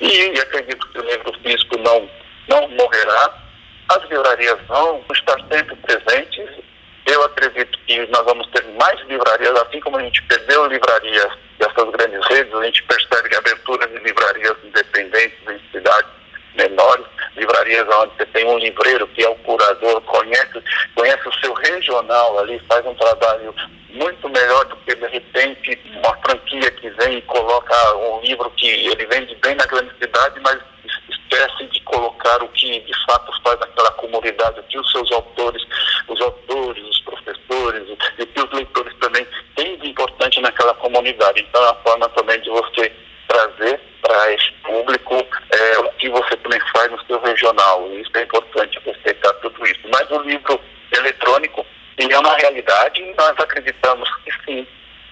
E, 0.00 0.06
e 0.06 0.40
acredito 0.40 0.88
que 0.88 0.98
o 0.98 1.04
livro 1.04 1.32
físico 1.42 1.76
não, 1.78 2.08
não 2.48 2.68
morrerá, 2.68 3.34
as 3.90 4.02
livrarias 4.08 4.58
vão 4.66 5.04
estar 5.12 5.36
sempre 5.52 5.76
presentes. 5.76 6.48
Eu 7.06 7.24
acredito 7.24 7.78
que 7.86 8.06
nós 8.06 8.24
vamos 8.24 8.46
ter 8.48 8.64
mais 8.78 9.00
livrarias, 9.08 9.54
assim 9.62 9.80
como 9.80 9.96
a 9.96 10.02
gente 10.02 10.22
perdeu 10.22 10.66
livrarias 10.66 11.32
dessas 11.58 11.90
grandes 11.90 12.26
redes, 12.28 12.54
a 12.54 12.64
gente 12.64 12.82
percebe 12.84 13.34
a 13.34 13.38
abertura 13.38 13.86
de 13.88 13.98
livrarias 13.98 14.56
independentes 14.64 15.38
em 15.48 15.60
cidades 15.72 16.10
menores, 16.54 17.06
livrarias 17.50 17.86
onde 17.96 18.16
você 18.16 18.26
tem 18.26 18.46
um 18.46 18.58
livreiro 18.58 19.06
que 19.08 19.24
é 19.24 19.28
o 19.28 19.34
curador, 19.36 20.00
conhece, 20.02 20.62
conhece 20.94 21.28
o 21.28 21.34
seu 21.40 21.52
regional 21.54 22.38
ali, 22.38 22.60
faz 22.68 22.84
um 22.86 22.94
trabalho 22.94 23.54
muito 23.90 24.28
melhor 24.28 24.64
do 24.66 24.76
que 24.76 24.94
de 24.94 25.06
repente 25.08 25.80
uma 25.96 26.16
franquia 26.18 26.70
que 26.70 26.88
vem 26.90 27.18
e 27.18 27.22
coloca 27.22 27.96
um 27.96 28.20
livro 28.20 28.50
que 28.50 28.68
ele 28.68 29.06
vende 29.06 29.34
bem 29.36 29.54
na 29.56 29.66
grande 29.66 29.90
cidade, 29.98 30.40
mas 30.40 30.58
esquece 31.08 31.66
de 31.66 31.80
colocar 31.82 32.42
o 32.42 32.48
que 32.48 32.80
de 32.80 33.04
fato 33.06 33.32
faz 33.42 33.58
naquela 33.58 33.90
comunidade, 33.92 34.60
o 34.60 34.62
que 34.64 34.78
os 34.78 34.90
seus 34.92 35.10
autores, 35.12 35.62
os 36.08 36.20
autores, 36.20 36.84
os 36.88 37.00
professores, 37.00 37.98
e 38.18 38.26
que 38.26 38.40
os 38.40 38.52
leitores 38.52 38.94
também 39.00 39.26
têm 39.56 39.76
de 39.78 39.88
importante 39.88 40.40
naquela 40.40 40.74
comunidade. 40.74 41.40
Então 41.40 41.64
é 41.64 41.70
a 41.70 41.74
forma 41.74 42.08
também 42.10 42.40
de 42.40 42.50
você 42.50 42.92
trazer 43.28 43.80
para 44.02 44.32
esse 44.32 44.50
público 44.64 45.24
que 46.00 46.08
você 46.08 46.36
também 46.38 46.60
faz 46.74 46.90
no 46.90 47.04
seu 47.04 47.20
regional. 47.20 47.88
E 47.92 48.00
isso 48.00 48.10
é 48.14 48.22
importante 48.22 48.80
ter 49.04 49.14
tudo 49.42 49.66
isso. 49.66 49.80
Mas 49.92 50.10
o 50.10 50.22
livro 50.22 50.60
eletrônico, 50.96 51.64
ele 51.98 52.12
é 52.12 52.18
uma 52.18 52.36
realidade 52.36 53.02
e 53.02 53.14
nós 53.14 53.38
acreditamos 53.38 54.08
que 54.24 54.32
sim, 54.44 54.66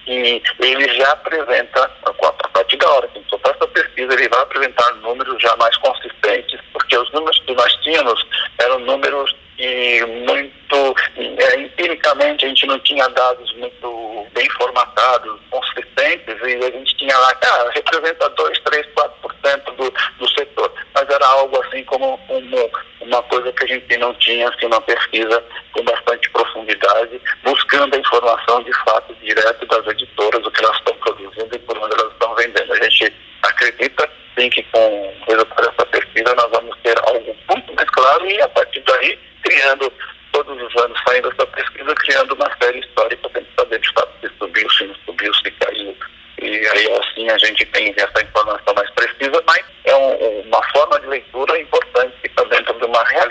que 0.05 0.43
ele 0.61 0.89
já 0.95 1.13
apresenta, 1.13 1.91
a 2.05 2.49
partir 2.49 2.77
da 2.79 2.91
hora 2.91 3.09
que 3.09 3.19
a 3.19 3.21
gente 3.21 3.31
soltar 3.31 3.55
essa 3.55 3.69
pesquisa, 3.69 4.15
ele 4.15 4.29
vai 4.29 4.41
apresentar 4.41 4.95
números 4.95 5.41
já 5.41 5.55
mais 5.57 5.77
consistentes, 5.77 6.61
porque 6.73 6.97
os 6.97 7.13
números 7.13 7.39
que 7.41 7.55
nós 7.55 7.73
tínhamos 7.83 8.27
eram 8.59 8.79
números 8.81 9.37
e 9.59 10.05
muito 10.07 10.95
é, 11.17 11.61
empiricamente 11.61 12.45
a 12.45 12.49
gente 12.49 12.67
não 12.67 12.79
tinha 12.81 13.09
dados 13.09 13.53
muito 13.57 14.27
bem 14.33 14.49
formatados, 14.51 15.41
consistentes, 15.51 16.37
e 16.43 16.65
a 16.65 16.71
gente 16.71 16.97
tinha 16.97 17.19
lá, 17.19 17.37
ah, 17.43 17.71
representa 17.75 18.29
2, 18.31 18.61
3, 18.61 18.87
4% 18.95 19.77
do, 19.77 19.93
do 20.19 20.29
setor. 20.31 20.73
Mas 20.95 21.09
era 21.09 21.27
algo 21.27 21.61
assim 21.63 21.83
como 21.85 22.19
um, 22.29 22.71
uma 23.19 23.23
coisa 23.25 23.53
que 23.53 23.65
a 23.65 23.67
gente 23.67 23.97
não 23.97 24.15
tinha, 24.15 24.49
assim, 24.49 24.67
uma 24.67 24.81
pesquisa 24.81 25.45
com 25.73 25.83
bastante 25.85 26.31
profundidade, 26.31 27.21
buscando 27.43 27.95
a 27.95 27.99
informação 27.99 28.63
de 28.63 28.73
fato 28.85 29.15
direto 29.21 29.67
das 29.67 29.87
editoras, 29.87 30.08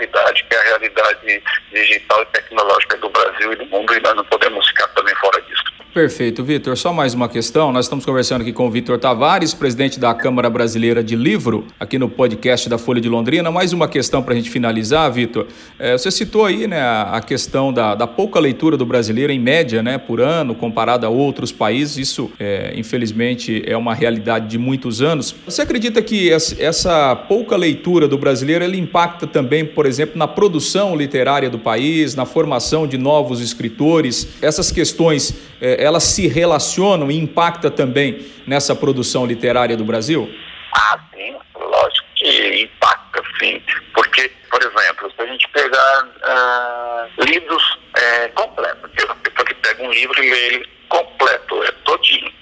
realidade, 0.08 0.44
que 0.44 0.54
é 0.54 0.58
a 0.58 0.62
realidade 0.64 1.42
digital 1.72 2.22
e 2.22 2.26
tecnológica 2.26 2.96
do 2.98 3.08
Brasil 3.10 3.52
e 3.52 3.56
do 3.56 3.66
mundo, 3.66 3.94
e 3.94 4.00
nós 4.00 4.16
não 4.16 4.24
podemos 4.24 4.66
ficar 4.68 4.88
também 4.88 5.14
fora 5.16 5.40
disso. 5.42 5.64
Perfeito, 5.98 6.44
Vitor. 6.44 6.76
Só 6.76 6.92
mais 6.92 7.12
uma 7.12 7.28
questão. 7.28 7.72
Nós 7.72 7.86
estamos 7.86 8.04
conversando 8.04 8.42
aqui 8.42 8.52
com 8.52 8.68
o 8.68 8.70
Vitor 8.70 9.00
Tavares, 9.00 9.52
presidente 9.52 9.98
da 9.98 10.14
Câmara 10.14 10.48
Brasileira 10.48 11.02
de 11.02 11.16
Livro, 11.16 11.66
aqui 11.80 11.98
no 11.98 12.08
podcast 12.08 12.68
da 12.68 12.78
Folha 12.78 13.00
de 13.00 13.08
Londrina. 13.08 13.50
Mais 13.50 13.72
uma 13.72 13.88
questão 13.88 14.22
para 14.22 14.32
a 14.32 14.36
gente 14.36 14.48
finalizar, 14.48 15.10
Vitor. 15.10 15.48
É, 15.76 15.98
você 15.98 16.08
citou 16.12 16.44
aí 16.44 16.68
né, 16.68 16.80
a 16.80 17.20
questão 17.20 17.72
da, 17.72 17.96
da, 17.96 18.06
pouca 18.06 18.38
leitura 18.38 18.76
do 18.76 18.86
brasileiro 18.86 19.32
em 19.32 19.40
média, 19.40 19.82
né, 19.82 19.98
por 19.98 20.20
ano, 20.20 20.54
comparado 20.54 21.04
a 21.04 21.08
outros 21.08 21.50
países. 21.50 21.98
Isso, 21.98 22.30
é, 22.38 22.74
infelizmente, 22.76 23.60
é 23.66 23.76
uma 23.76 23.92
realidade 23.92 24.46
de 24.46 24.56
muitos 24.56 25.02
anos. 25.02 25.34
Você 25.46 25.62
acredita 25.62 26.00
que 26.00 26.30
essa 26.30 27.16
pouca 27.16 27.56
leitura 27.56 28.06
do 28.06 28.16
brasileiro 28.16 28.62
ele 28.62 28.78
impacta 28.78 29.26
também, 29.26 29.64
por 29.64 29.84
exemplo, 29.84 30.16
na 30.16 30.28
produção 30.28 30.94
literária 30.94 31.50
do 31.50 31.58
país, 31.58 32.14
na 32.14 32.24
formação 32.24 32.86
de 32.86 32.96
novos 32.96 33.40
escritores? 33.40 34.28
Essas 34.40 34.70
questões 34.70 35.34
é, 35.60 35.87
elas 35.88 36.04
se 36.04 36.28
relacionam 36.28 37.10
e 37.10 37.18
impacta 37.18 37.70
também 37.70 38.24
nessa 38.46 38.76
produção 38.76 39.26
literária 39.26 39.76
do 39.76 39.84
Brasil? 39.84 40.32
Ah, 40.74 40.98
sim, 41.14 41.34
lógico 41.58 42.06
que 42.14 42.62
impacta, 42.62 43.22
sim. 43.40 43.62
Porque, 43.94 44.30
por 44.50 44.60
exemplo, 44.62 45.10
se 45.16 45.22
a 45.22 45.26
gente 45.26 45.48
pegar 45.48 46.04
uh, 46.04 47.24
livros 47.24 47.78
é, 47.96 48.28
completos, 48.28 48.90
a 49.08 49.14
pessoa 49.14 49.44
que 49.46 49.54
pega 49.54 49.82
um 49.82 49.90
livro 49.90 50.22
e 50.22 50.30
lê 50.30 50.46
ele 50.46 50.68
completo, 50.88 51.62
é 51.64 51.72
todinho, 51.84 52.32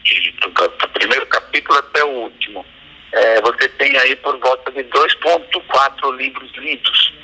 do, 0.43 0.49
do 0.51 0.89
primeiro 0.89 1.27
capítulo 1.27 1.79
até 1.79 2.05
o 2.05 2.09
último, 2.09 2.67
é, 3.13 3.41
você 3.41 3.69
tem 3.71 3.97
aí 3.97 4.17
por 4.17 4.39
volta 4.39 4.71
de 4.73 4.83
2,4 4.85 6.17
livros 6.17 6.51
lidos. 6.57 7.15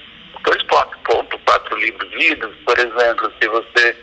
2,4 0.44 1.78
livros 1.78 2.12
lidos, 2.14 2.54
por 2.64 2.78
exemplo, 2.78 3.32
se 3.40 3.48
você 3.48 3.96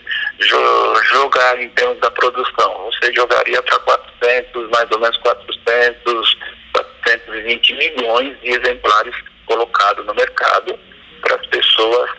em 1.59 1.69
termos 1.69 1.99
da 1.99 2.11
produção, 2.11 2.91
você 2.91 3.13
jogaria 3.13 3.61
para 3.63 3.79
400, 3.79 4.69
mais 4.69 4.91
ou 4.91 4.99
menos 4.99 5.17
400, 5.17 6.37
420 6.73 7.73
milhões 7.73 8.39
de 8.41 8.49
exemplares 8.49 9.15
colocados 9.45 10.05
no 10.05 10.13
mercado 10.13 10.79
para 11.21 11.35
as 11.35 11.45
pessoas 11.47 12.09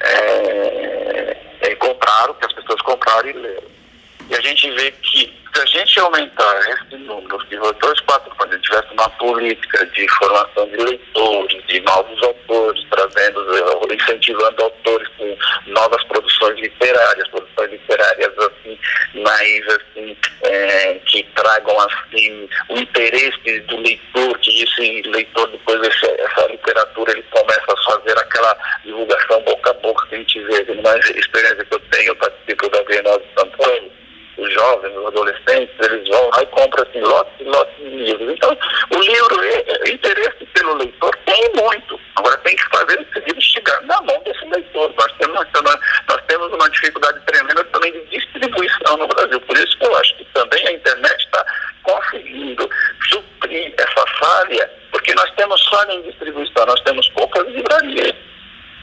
é, 0.00 1.36
é, 1.60 1.74
comprar, 1.76 2.34
que 2.34 2.46
as 2.46 2.52
pessoas 2.52 2.80
compraram 2.82 3.28
e 3.28 3.32
leram. 3.32 3.76
E 4.28 4.34
a 4.34 4.40
gente 4.40 4.70
vê 4.72 4.90
que 4.90 5.36
se 5.56 5.62
a 5.62 5.64
gente 5.64 6.00
aumentar 6.00 6.60
esse 6.68 6.96
número, 6.98 7.40
se 7.48 7.56
dois, 7.56 8.00
quatro, 8.00 8.30
quando 8.36 8.52
a 8.52 8.56
gente 8.56 8.68
tivesse 8.68 8.92
uma 8.92 9.08
política 9.10 9.86
de 9.86 10.06
formação 10.08 10.68
de 10.68 10.76
leitores, 10.76 11.66
de 11.66 11.80
novos 11.80 12.22
autores, 12.22 12.84
trazendo, 12.90 13.40
incentivando 13.90 14.64
autores 14.64 15.08
com 15.16 15.36
novas 15.68 16.04
produções 16.04 16.58
literárias, 16.60 17.28
produções 17.28 17.70
literárias 17.70 18.32
assim, 18.38 18.78
mais 19.14 19.68
assim, 19.68 20.16
é, 20.42 20.94
que 21.06 21.22
tragam 21.34 21.80
assim 21.80 22.48
o 22.68 22.78
interesse 22.78 23.60
do 23.60 23.76
leitor, 23.78 24.38
que 24.38 24.62
esse 24.62 25.02
leitor 25.08 25.48
depois 25.48 25.80
esse, 25.86 26.06
essa 26.20 26.46
literatura 26.48 27.12
ele 27.12 27.24
começa 27.30 27.72
a 27.72 27.92
fazer 27.92 28.18
aquela 28.18 28.56
divulgação 28.84 29.40
boca 29.42 29.70
a 29.70 29.74
boca 29.74 30.06
que 30.08 30.14
a 30.14 30.18
gente 30.18 30.40
vê, 30.40 30.66
uma 30.72 30.98
experiência 30.98 31.64
que 31.64 31.74
eu 31.74 31.80
tenho, 31.90 32.08
eu 32.08 32.16
participo 32.16 32.68
da 32.70 32.82
Bienal 32.84 33.18
de 33.18 33.26
São 33.34 33.48
Paulo, 33.50 33.90
os 34.38 34.52
jovens, 34.52 34.94
os 34.96 35.06
adolescentes, 35.06 35.74
eles 35.80 36.08
vão 36.08 36.28
lá 36.28 36.42
e 36.42 36.46
compram 36.46 36.82
assim, 36.82 37.00
lotes 37.00 37.32
e 37.40 37.44
lotes 37.44 37.76
de 37.76 37.88
livros. 37.88 38.32
Então, 38.32 38.58
o 38.90 39.00
livro, 39.00 39.40
o 39.40 39.88
interesse 39.88 40.46
pelo 40.52 40.74
leitor 40.74 41.16
tem 41.24 41.52
muito. 41.54 41.98
Agora 42.16 42.36
tem 42.38 42.54
que 42.54 42.64
fazer 42.68 43.00
esse 43.00 43.24
livro 43.26 43.40
chegar 43.40 43.80
na 43.82 44.00
mão 44.02 44.22
desse 44.24 44.44
leitor. 44.44 44.92
Nós 44.96 45.12
temos, 45.18 45.40
nós 46.08 46.22
temos 46.28 46.52
uma 46.52 46.70
dificuldade 46.70 47.20
tremenda 47.26 47.64
também 47.64 47.92
de 47.92 48.18
distribuição 48.18 48.96
no 48.98 49.08
Brasil. 49.08 49.40
Por 49.40 49.56
isso 49.56 49.78
que 49.78 49.86
eu 49.86 49.96
acho 49.96 50.16
que 50.16 50.24
também 50.34 50.66
a 50.66 50.72
internet 50.72 51.24
está 51.24 51.46
conseguindo 51.82 52.68
suprir 53.08 53.74
essa 53.78 54.04
falha, 54.18 54.70
porque 54.90 55.14
nós 55.14 55.30
temos 55.36 55.66
falha 55.68 55.92
em 55.92 56.02
distribuição, 56.02 56.66
nós 56.66 56.80
temos 56.80 57.08
poucas 57.10 57.46
livrarias 57.48 58.16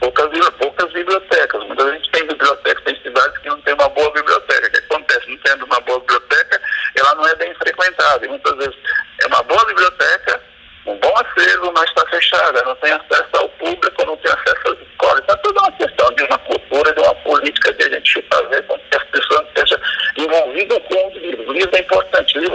poucas, 0.04 0.50
poucas 0.58 0.92
bibliotecas. 0.92 1.66
Muita 1.66 1.92
gente 1.92 2.10
tem 2.10 2.26
bibliotecas, 2.26 2.84
tem 2.84 3.00
cidades 3.02 3.38
que 3.38 3.48
não 3.48 3.60
tem 3.62 3.74
uma 3.74 3.88
boa 3.88 4.10
biblioteca. 4.12 4.66
O 4.66 4.70
que 4.70 4.78
acontece? 4.78 5.30
Não 5.30 5.38
tendo 5.38 5.64
uma 5.64 5.80
boa 5.80 6.00
biblioteca, 6.00 6.60
ela 6.96 7.14
não 7.14 7.26
é 7.26 7.34
bem 7.36 7.54
frequentada. 7.54 8.24
E 8.24 8.28
muitas 8.28 8.56
vezes 8.56 8.76
é 9.22 9.26
uma 9.26 9.42
boa 9.42 9.64
biblioteca, 9.66 10.40
um 10.86 10.96
bom 10.98 11.14
acervo, 11.16 11.72
mas 11.72 11.88
está 11.88 12.06
fechada, 12.08 12.62
não 12.62 12.76
tem 12.76 12.92
acesso 12.92 13.30
ao 13.34 13.48
público, 13.50 14.06
não 14.06 14.16
tem 14.18 14.32
acesso 14.32 14.72
às 14.72 14.88
escolas. 14.88 15.20
Então, 15.24 15.34
é 15.34 15.38
toda 15.38 15.60
uma 15.60 15.72
questão 15.72 16.14
de 16.14 16.22
uma 16.24 16.38
cultura, 16.38 16.92
de 16.92 17.00
uma 17.00 17.14
política 17.16 17.72
de 17.72 17.84
a 17.84 17.90
gente 17.90 18.26
fazer 18.30 18.62
com 18.64 18.78
que 18.78 18.96
as 18.96 19.04
pessoas 19.04 19.48
estejam 19.48 19.78
envolvidas 20.18 20.78
com 20.88 21.08
os 21.08 21.14
livros. 21.14 21.48
O 21.48 21.52
livro 21.52 21.76
é 21.76 21.78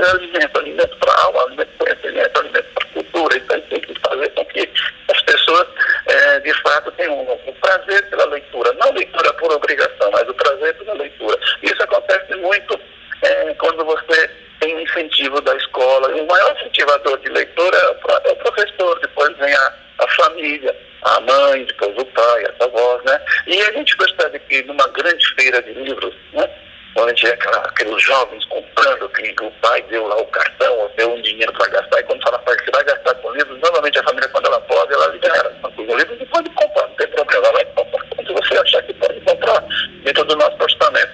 importante, 0.10 0.16
o 0.16 0.18
livro 0.18 0.38
é 0.38 0.40
alimento, 0.40 0.60
alimento 0.60 0.98
para 0.98 1.14
a 1.14 1.26
alma, 1.26 1.44
alimento 1.44 1.70
para 1.78 1.84
o 1.84 1.88
conhecimento, 1.88 2.40
alimento 2.40 2.68
para 2.74 2.88
a 2.88 2.94
cultura. 2.94 3.38
Então, 3.38 3.56
a 3.56 3.60
gente 3.60 3.70
tem 3.70 3.82
que 3.82 4.00
fazer 4.02 4.30
com 4.30 4.46
que 4.46 4.70
as 5.10 5.22
pessoas, 5.22 5.68
é, 6.08 6.40
de 6.40 6.54
fato, 6.62 6.92
tenham 6.92 7.20
um, 7.20 7.32
um 7.32 7.54
prazer 7.54 8.10
pela 8.10 8.26
leitura. 8.26 8.74
Não 8.74 8.92
leitura 8.92 9.34
por 9.34 9.52
obrigação, 9.52 10.12
mas 10.12 10.28
o 10.28 10.34
prazer 10.34 10.76
pela 10.76 10.94
leitura. 10.94 11.38
Isso 11.62 11.84
acontece 11.84 12.36
muito 12.36 12.80
é, 13.22 13.54
quando 13.56 13.86
você 13.86 14.30
tem 14.60 14.76
um 14.76 14.82
incentivo 14.82 15.42
da 15.42 15.56
escola. 15.56 16.18
E 16.18 16.22
o 16.22 16.28
maior 16.28 16.56
incentivador 16.58 17.18
de 17.20 17.30
leitura 17.30 17.78
é 17.78 18.32
o, 18.32 18.36
professor, 18.36 19.00
depois 19.00 19.36
vem 19.38 19.54
a, 19.54 19.74
a 20.00 20.08
família, 20.08 20.76
a 21.04 21.20
mãe, 21.22 21.66
depois 21.66 21.98
o 21.98 22.06
pai, 22.06 22.46
as 22.46 22.62
avós, 22.62 23.04
né? 23.06 23.22
E 23.48 23.62
a 23.62 23.72
gente 23.72 23.96
percebe 23.96 24.40
que 24.40 24.64
numa 24.64 24.88
grande 24.90 25.26
feira 25.36 25.62
de 25.62 25.72
livros, 25.74 26.14
né? 26.34 26.50
onde 26.96 27.28
é 27.28 27.34
aquela, 27.34 27.58
aqueles 27.58 28.04
jovens 28.04 28.46
comprando, 28.46 29.10
que 29.10 29.44
o 29.44 29.52
pai 29.62 29.82
deu 29.84 30.08
lá 30.08 30.18
o 30.18 30.26
cartão, 30.28 30.78
ou 30.80 30.90
deu 30.98 31.14
um 31.14 31.22
dinheiro 31.22 31.52
para 31.54 31.68
gastar, 31.68 32.00
e 32.00 32.04
quando 32.04 32.24
fala 32.24 32.40
para 32.40 32.58
que 32.58 32.72
vai 32.72 32.84
gastar 32.84 33.16
com 33.16 33.32
livros, 33.32 33.60
normalmente 33.60 34.00
a 34.00 34.04
família, 34.04 34.30
quando 34.30 34.48
ela 34.48 34.62
pode, 34.62 34.94
ela 34.94 35.08
libera. 35.08 35.50
Com 35.62 35.82
o 35.82 35.98
livro, 35.98 36.18
você 36.18 36.26
pode 36.26 36.50
comprar, 36.52 36.88
não 36.88 36.96
tem 36.96 37.08
problema, 37.08 37.46
ela 37.46 37.54
vai 37.54 37.66
comprar 37.66 38.06
quando 38.16 38.34
você 38.34 38.58
achar 38.58 38.84
que 38.84 38.94
pode 38.94 39.20
comprar, 39.22 39.64
dentro 40.04 40.24
do 40.26 40.36
nosso 40.36 40.58
orçamento. 40.62 41.12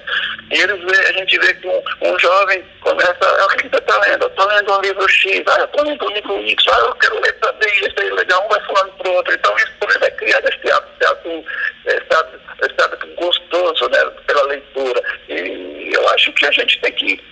E 0.52 0.62
eles 0.62 0.84
vê, 0.84 1.08
a 1.08 1.12
gente 1.14 1.40
vê 1.40 1.54
que 1.56 1.68
um, 2.02 2.20
jovem 2.20 2.64
começa, 2.82 3.18
ah, 3.22 3.46
o 3.46 3.50
que 3.58 3.70
você 3.70 3.78
está 3.78 4.00
lendo? 4.00 4.26
Estou 4.28 4.48
lendo 4.48 4.74
um 4.74 4.82
livro 4.82 5.08
X, 5.08 5.44
ah, 5.48 5.60
eu 5.60 5.66
estou 5.66 5.84
lendo 5.84 6.06
um 6.06 6.14
livro 6.14 6.40
Y, 6.40 6.74
ah, 6.74 6.80
eu 6.80 6.96
quero 6.96 7.22
ler 7.22 7.34
também, 7.40 7.74
esse 7.80 7.94
aí 8.00 8.08
é 8.08 8.14
legal, 8.14 8.46
um 8.46 8.50
vai 8.50 8.62
falando 8.66 8.92
para 8.94 9.10
o 9.10 9.14
outro. 9.14 9.34
Então 9.34 9.56
isso 9.58 9.72
também 9.80 10.00
vai 10.00 10.12
criar 10.12 10.40
esse 10.40 10.72
hábito, 10.72 10.92
esse 11.00 11.12
hábito, 11.12 11.46
esse 11.86 12.14
hábito, 12.14 12.40
esse 12.64 12.82
hábito 12.82 13.08
gostoso 13.16 13.90
né, 13.90 14.06
pela 14.28 14.44
leitura. 14.44 15.02
E 15.30 15.92
eu 15.94 16.10
acho 16.10 16.32
que 16.34 16.46
a 16.46 16.52
gente 16.52 16.80
tem 16.82 16.92
que 16.94 17.24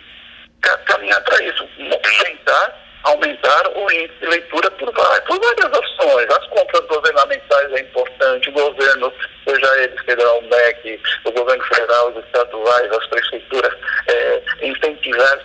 caminhar 0.85 1.21
para 1.23 1.43
isso, 1.43 1.67
aumentar 1.79 2.83
aumentar 3.03 3.67
o 3.75 3.91
índice 3.91 4.19
de 4.19 4.27
leitura 4.27 4.71
por 4.71 4.91
várias, 4.93 5.25
por 5.25 5.39
várias 5.39 5.79
ações. 5.79 6.29
As 6.29 6.47
compras 6.47 6.85
governamentais 6.87 7.73
é 7.73 7.81
importante, 7.81 8.49
o 8.49 8.53
governo, 8.53 9.13
seja 9.47 9.83
ele 9.83 9.97
federal, 10.03 10.39
o 10.39 10.49
MEC, 10.49 10.99
o 11.25 11.31
governo 11.31 11.63
federal, 11.65 12.09
os 12.09 12.25
estaduais, 12.25 12.91
as 12.91 13.07
prefeituras, 13.07 13.73
é, 14.07 14.41
incentivar 14.61 15.39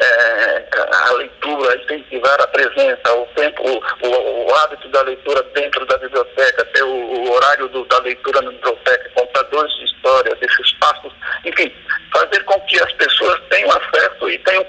é, 0.00 0.64
a 0.74 1.12
leitura, 1.12 1.76
incentivar 1.82 2.40
a 2.40 2.46
presença, 2.46 3.14
o 3.14 3.26
tempo, 3.36 3.62
o, 3.62 4.06
o, 4.06 4.46
o, 4.46 4.54
hábito 4.56 4.88
da 4.88 5.02
leitura 5.02 5.42
dentro 5.54 5.84
da 5.86 5.98
biblioteca, 5.98 6.64
ter 6.66 6.82
o, 6.82 6.88
o 6.88 7.32
horário 7.32 7.68
do, 7.68 7.84
da 7.84 7.98
leitura 8.00 8.40
na 8.40 8.50
biblioteca, 8.50 9.10
contadores 9.14 9.72
de 9.76 9.84
histórias, 9.84 10.38
esses 10.40 10.60
espaços, 10.60 11.12
enfim, 11.44 11.72
fazer 12.12 12.42
com 12.44 12.58
que 12.62 12.82
as 12.82 12.92
pessoas 12.94 13.40
tenham 13.50 13.70
acesso 13.70 14.30
e 14.30 14.38
tenham 14.38 14.64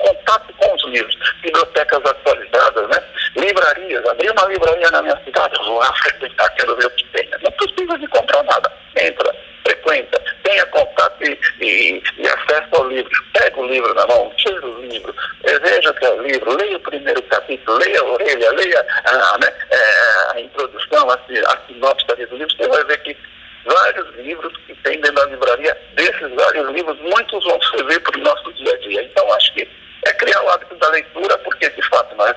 contato 0.93 0.93
com 0.93 0.93
os 0.93 0.93
livros, 0.93 1.17
bibliotecas 1.41 2.05
atualizadas, 2.05 2.89
né? 2.89 3.03
livrarias, 3.35 4.05
abrir 4.05 4.31
uma 4.31 4.45
livraria 4.47 4.91
na 4.91 5.01
minha 5.01 5.17
cidade, 5.23 5.57
vou 5.57 5.79
lá 5.79 5.93
frequentar, 5.93 6.49
quero 6.55 6.75
ver 6.75 6.85
o 6.85 6.91
que 6.91 7.05
tem. 7.07 7.29
Não 7.41 7.51
precisa 7.51 7.97
de 7.97 8.07
comprar 8.07 8.43
nada, 8.43 8.71
entra, 8.95 9.35
frequenta, 9.63 10.21
tenha 10.43 10.65
contato 10.67 11.23
e, 11.23 11.39
e, 11.61 12.03
e 12.17 12.27
acesso 12.27 12.67
ao 12.73 12.87
livro, 12.89 13.11
pega 13.33 13.59
o 13.59 13.67
livro 13.67 13.93
na 13.93 14.05
mão, 14.07 14.31
tira 14.37 14.65
o 14.65 14.81
livro, 14.81 15.13
veja 15.43 15.89
o 15.89 15.93
que 15.93 16.05
é 16.05 16.09
o 16.11 16.21
livro, 16.21 16.57
leia 16.57 16.77
o 16.77 16.81
primeiro 16.81 17.21
capítulo, 17.23 17.77
leia 17.77 17.99
a 17.99 18.05
orelha, 18.05 18.51
leia 18.51 18.85
a, 19.05 19.37
né, 19.39 19.53
é, 19.71 20.37
a 20.37 20.41
introdução, 20.41 21.09
a, 21.09 21.15
a 21.15 21.57
sinopse 21.67 22.05
do 22.05 22.37
livro, 22.37 22.55
você 22.55 22.67
vai 22.67 22.83
ver 22.85 22.97
que 22.99 23.17
vários 23.65 24.15
livros 24.17 24.53
que 24.67 24.75
tem 24.75 24.99
dentro 24.99 25.15
da 25.15 25.25
livraria, 25.25 25.77
desses 25.95 26.29
vários 26.35 26.69
livros, 26.71 26.99
muitos 26.99 27.43
vão 27.45 27.61
servir 27.61 27.99
para 28.01 28.19
o 28.19 28.23
nosso 28.23 28.53
dia 28.53 28.73
a 28.73 28.77
dia. 28.77 29.03
Então, 29.03 29.33
acho 29.33 29.53
que 29.53 29.67
é 30.05 30.13
criar 30.13 30.41
o 30.43 30.49
hábito 30.49 30.75
da 30.75 30.89
leitura, 30.89 31.37
porque, 31.39 31.69
de 31.69 31.81
fato, 31.89 32.15
nós 32.15 32.35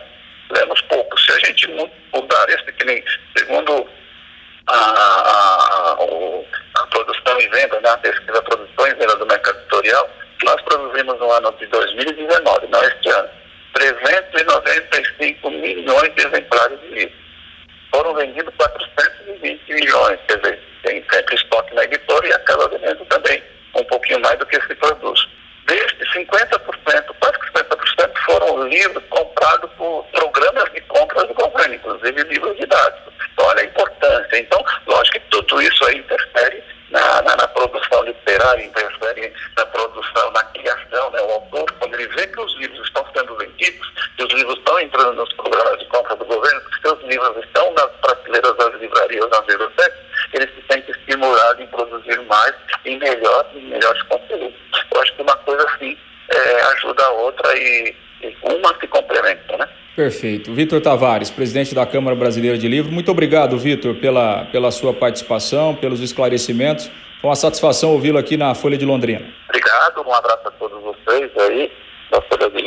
lemos 0.51 0.81
pouco. 0.83 1.19
Se 1.21 1.33
a 1.33 1.39
gente 1.41 1.69
mudar 2.15 2.49
esse, 2.49 2.73
que 2.73 2.85
nem, 2.85 3.03
segundo 3.37 3.89
a, 4.69 4.75
a, 4.75 5.93
a, 5.93 6.87
produção 6.87 7.41
e 7.41 7.49
venda, 7.49 7.81
né, 7.81 7.91
a 7.91 7.99
pesquisa 7.99 8.43
produção 8.43 8.87
e 8.87 8.95
venda 8.95 9.17
do 9.17 9.27
mercado 9.27 9.59
editorial, 9.59 10.11
nós 10.45 10.61
produzimos 10.63 11.19
no 11.19 11.31
ano 11.31 11.53
de 11.59 11.67
2019, 11.67 12.67
não 12.69 12.83
este 12.85 13.09
ano, 13.09 13.29
395 13.73 15.51
milhões 15.51 16.13
de 18.27 18.41
exemplares 18.41 18.53
de 18.53 18.56
Perfeito. 60.07 60.55
Vitor 60.55 60.81
Tavares, 60.81 61.31
presidente 61.31 61.75
da 61.75 61.85
Câmara 61.85 62.15
Brasileira 62.15 62.57
de 62.57 62.69
Livro, 62.69 62.93
muito 62.93 63.11
obrigado, 63.11 63.59
Vitor, 63.59 63.97
pela, 63.97 64.45
pela 64.53 64.71
sua 64.71 64.95
participação, 64.95 65.75
pelos 65.75 66.01
esclarecimentos. 66.01 66.89
Foi 67.21 67.29
uma 67.29 67.35
satisfação 67.35 67.91
ouvi-lo 67.91 68.17
aqui 68.17 68.37
na 68.37 68.55
Folha 68.55 68.79
de 68.79 68.85
Londrina. 68.85 69.27
Obrigado, 69.49 70.07
um 70.07 70.15
abraço 70.15 70.47
a 70.47 70.51
todos 70.53 70.81
vocês 70.81 71.29
aí 71.37 71.73
da 72.09 72.23
Folha 72.23 72.49
de 72.51 72.66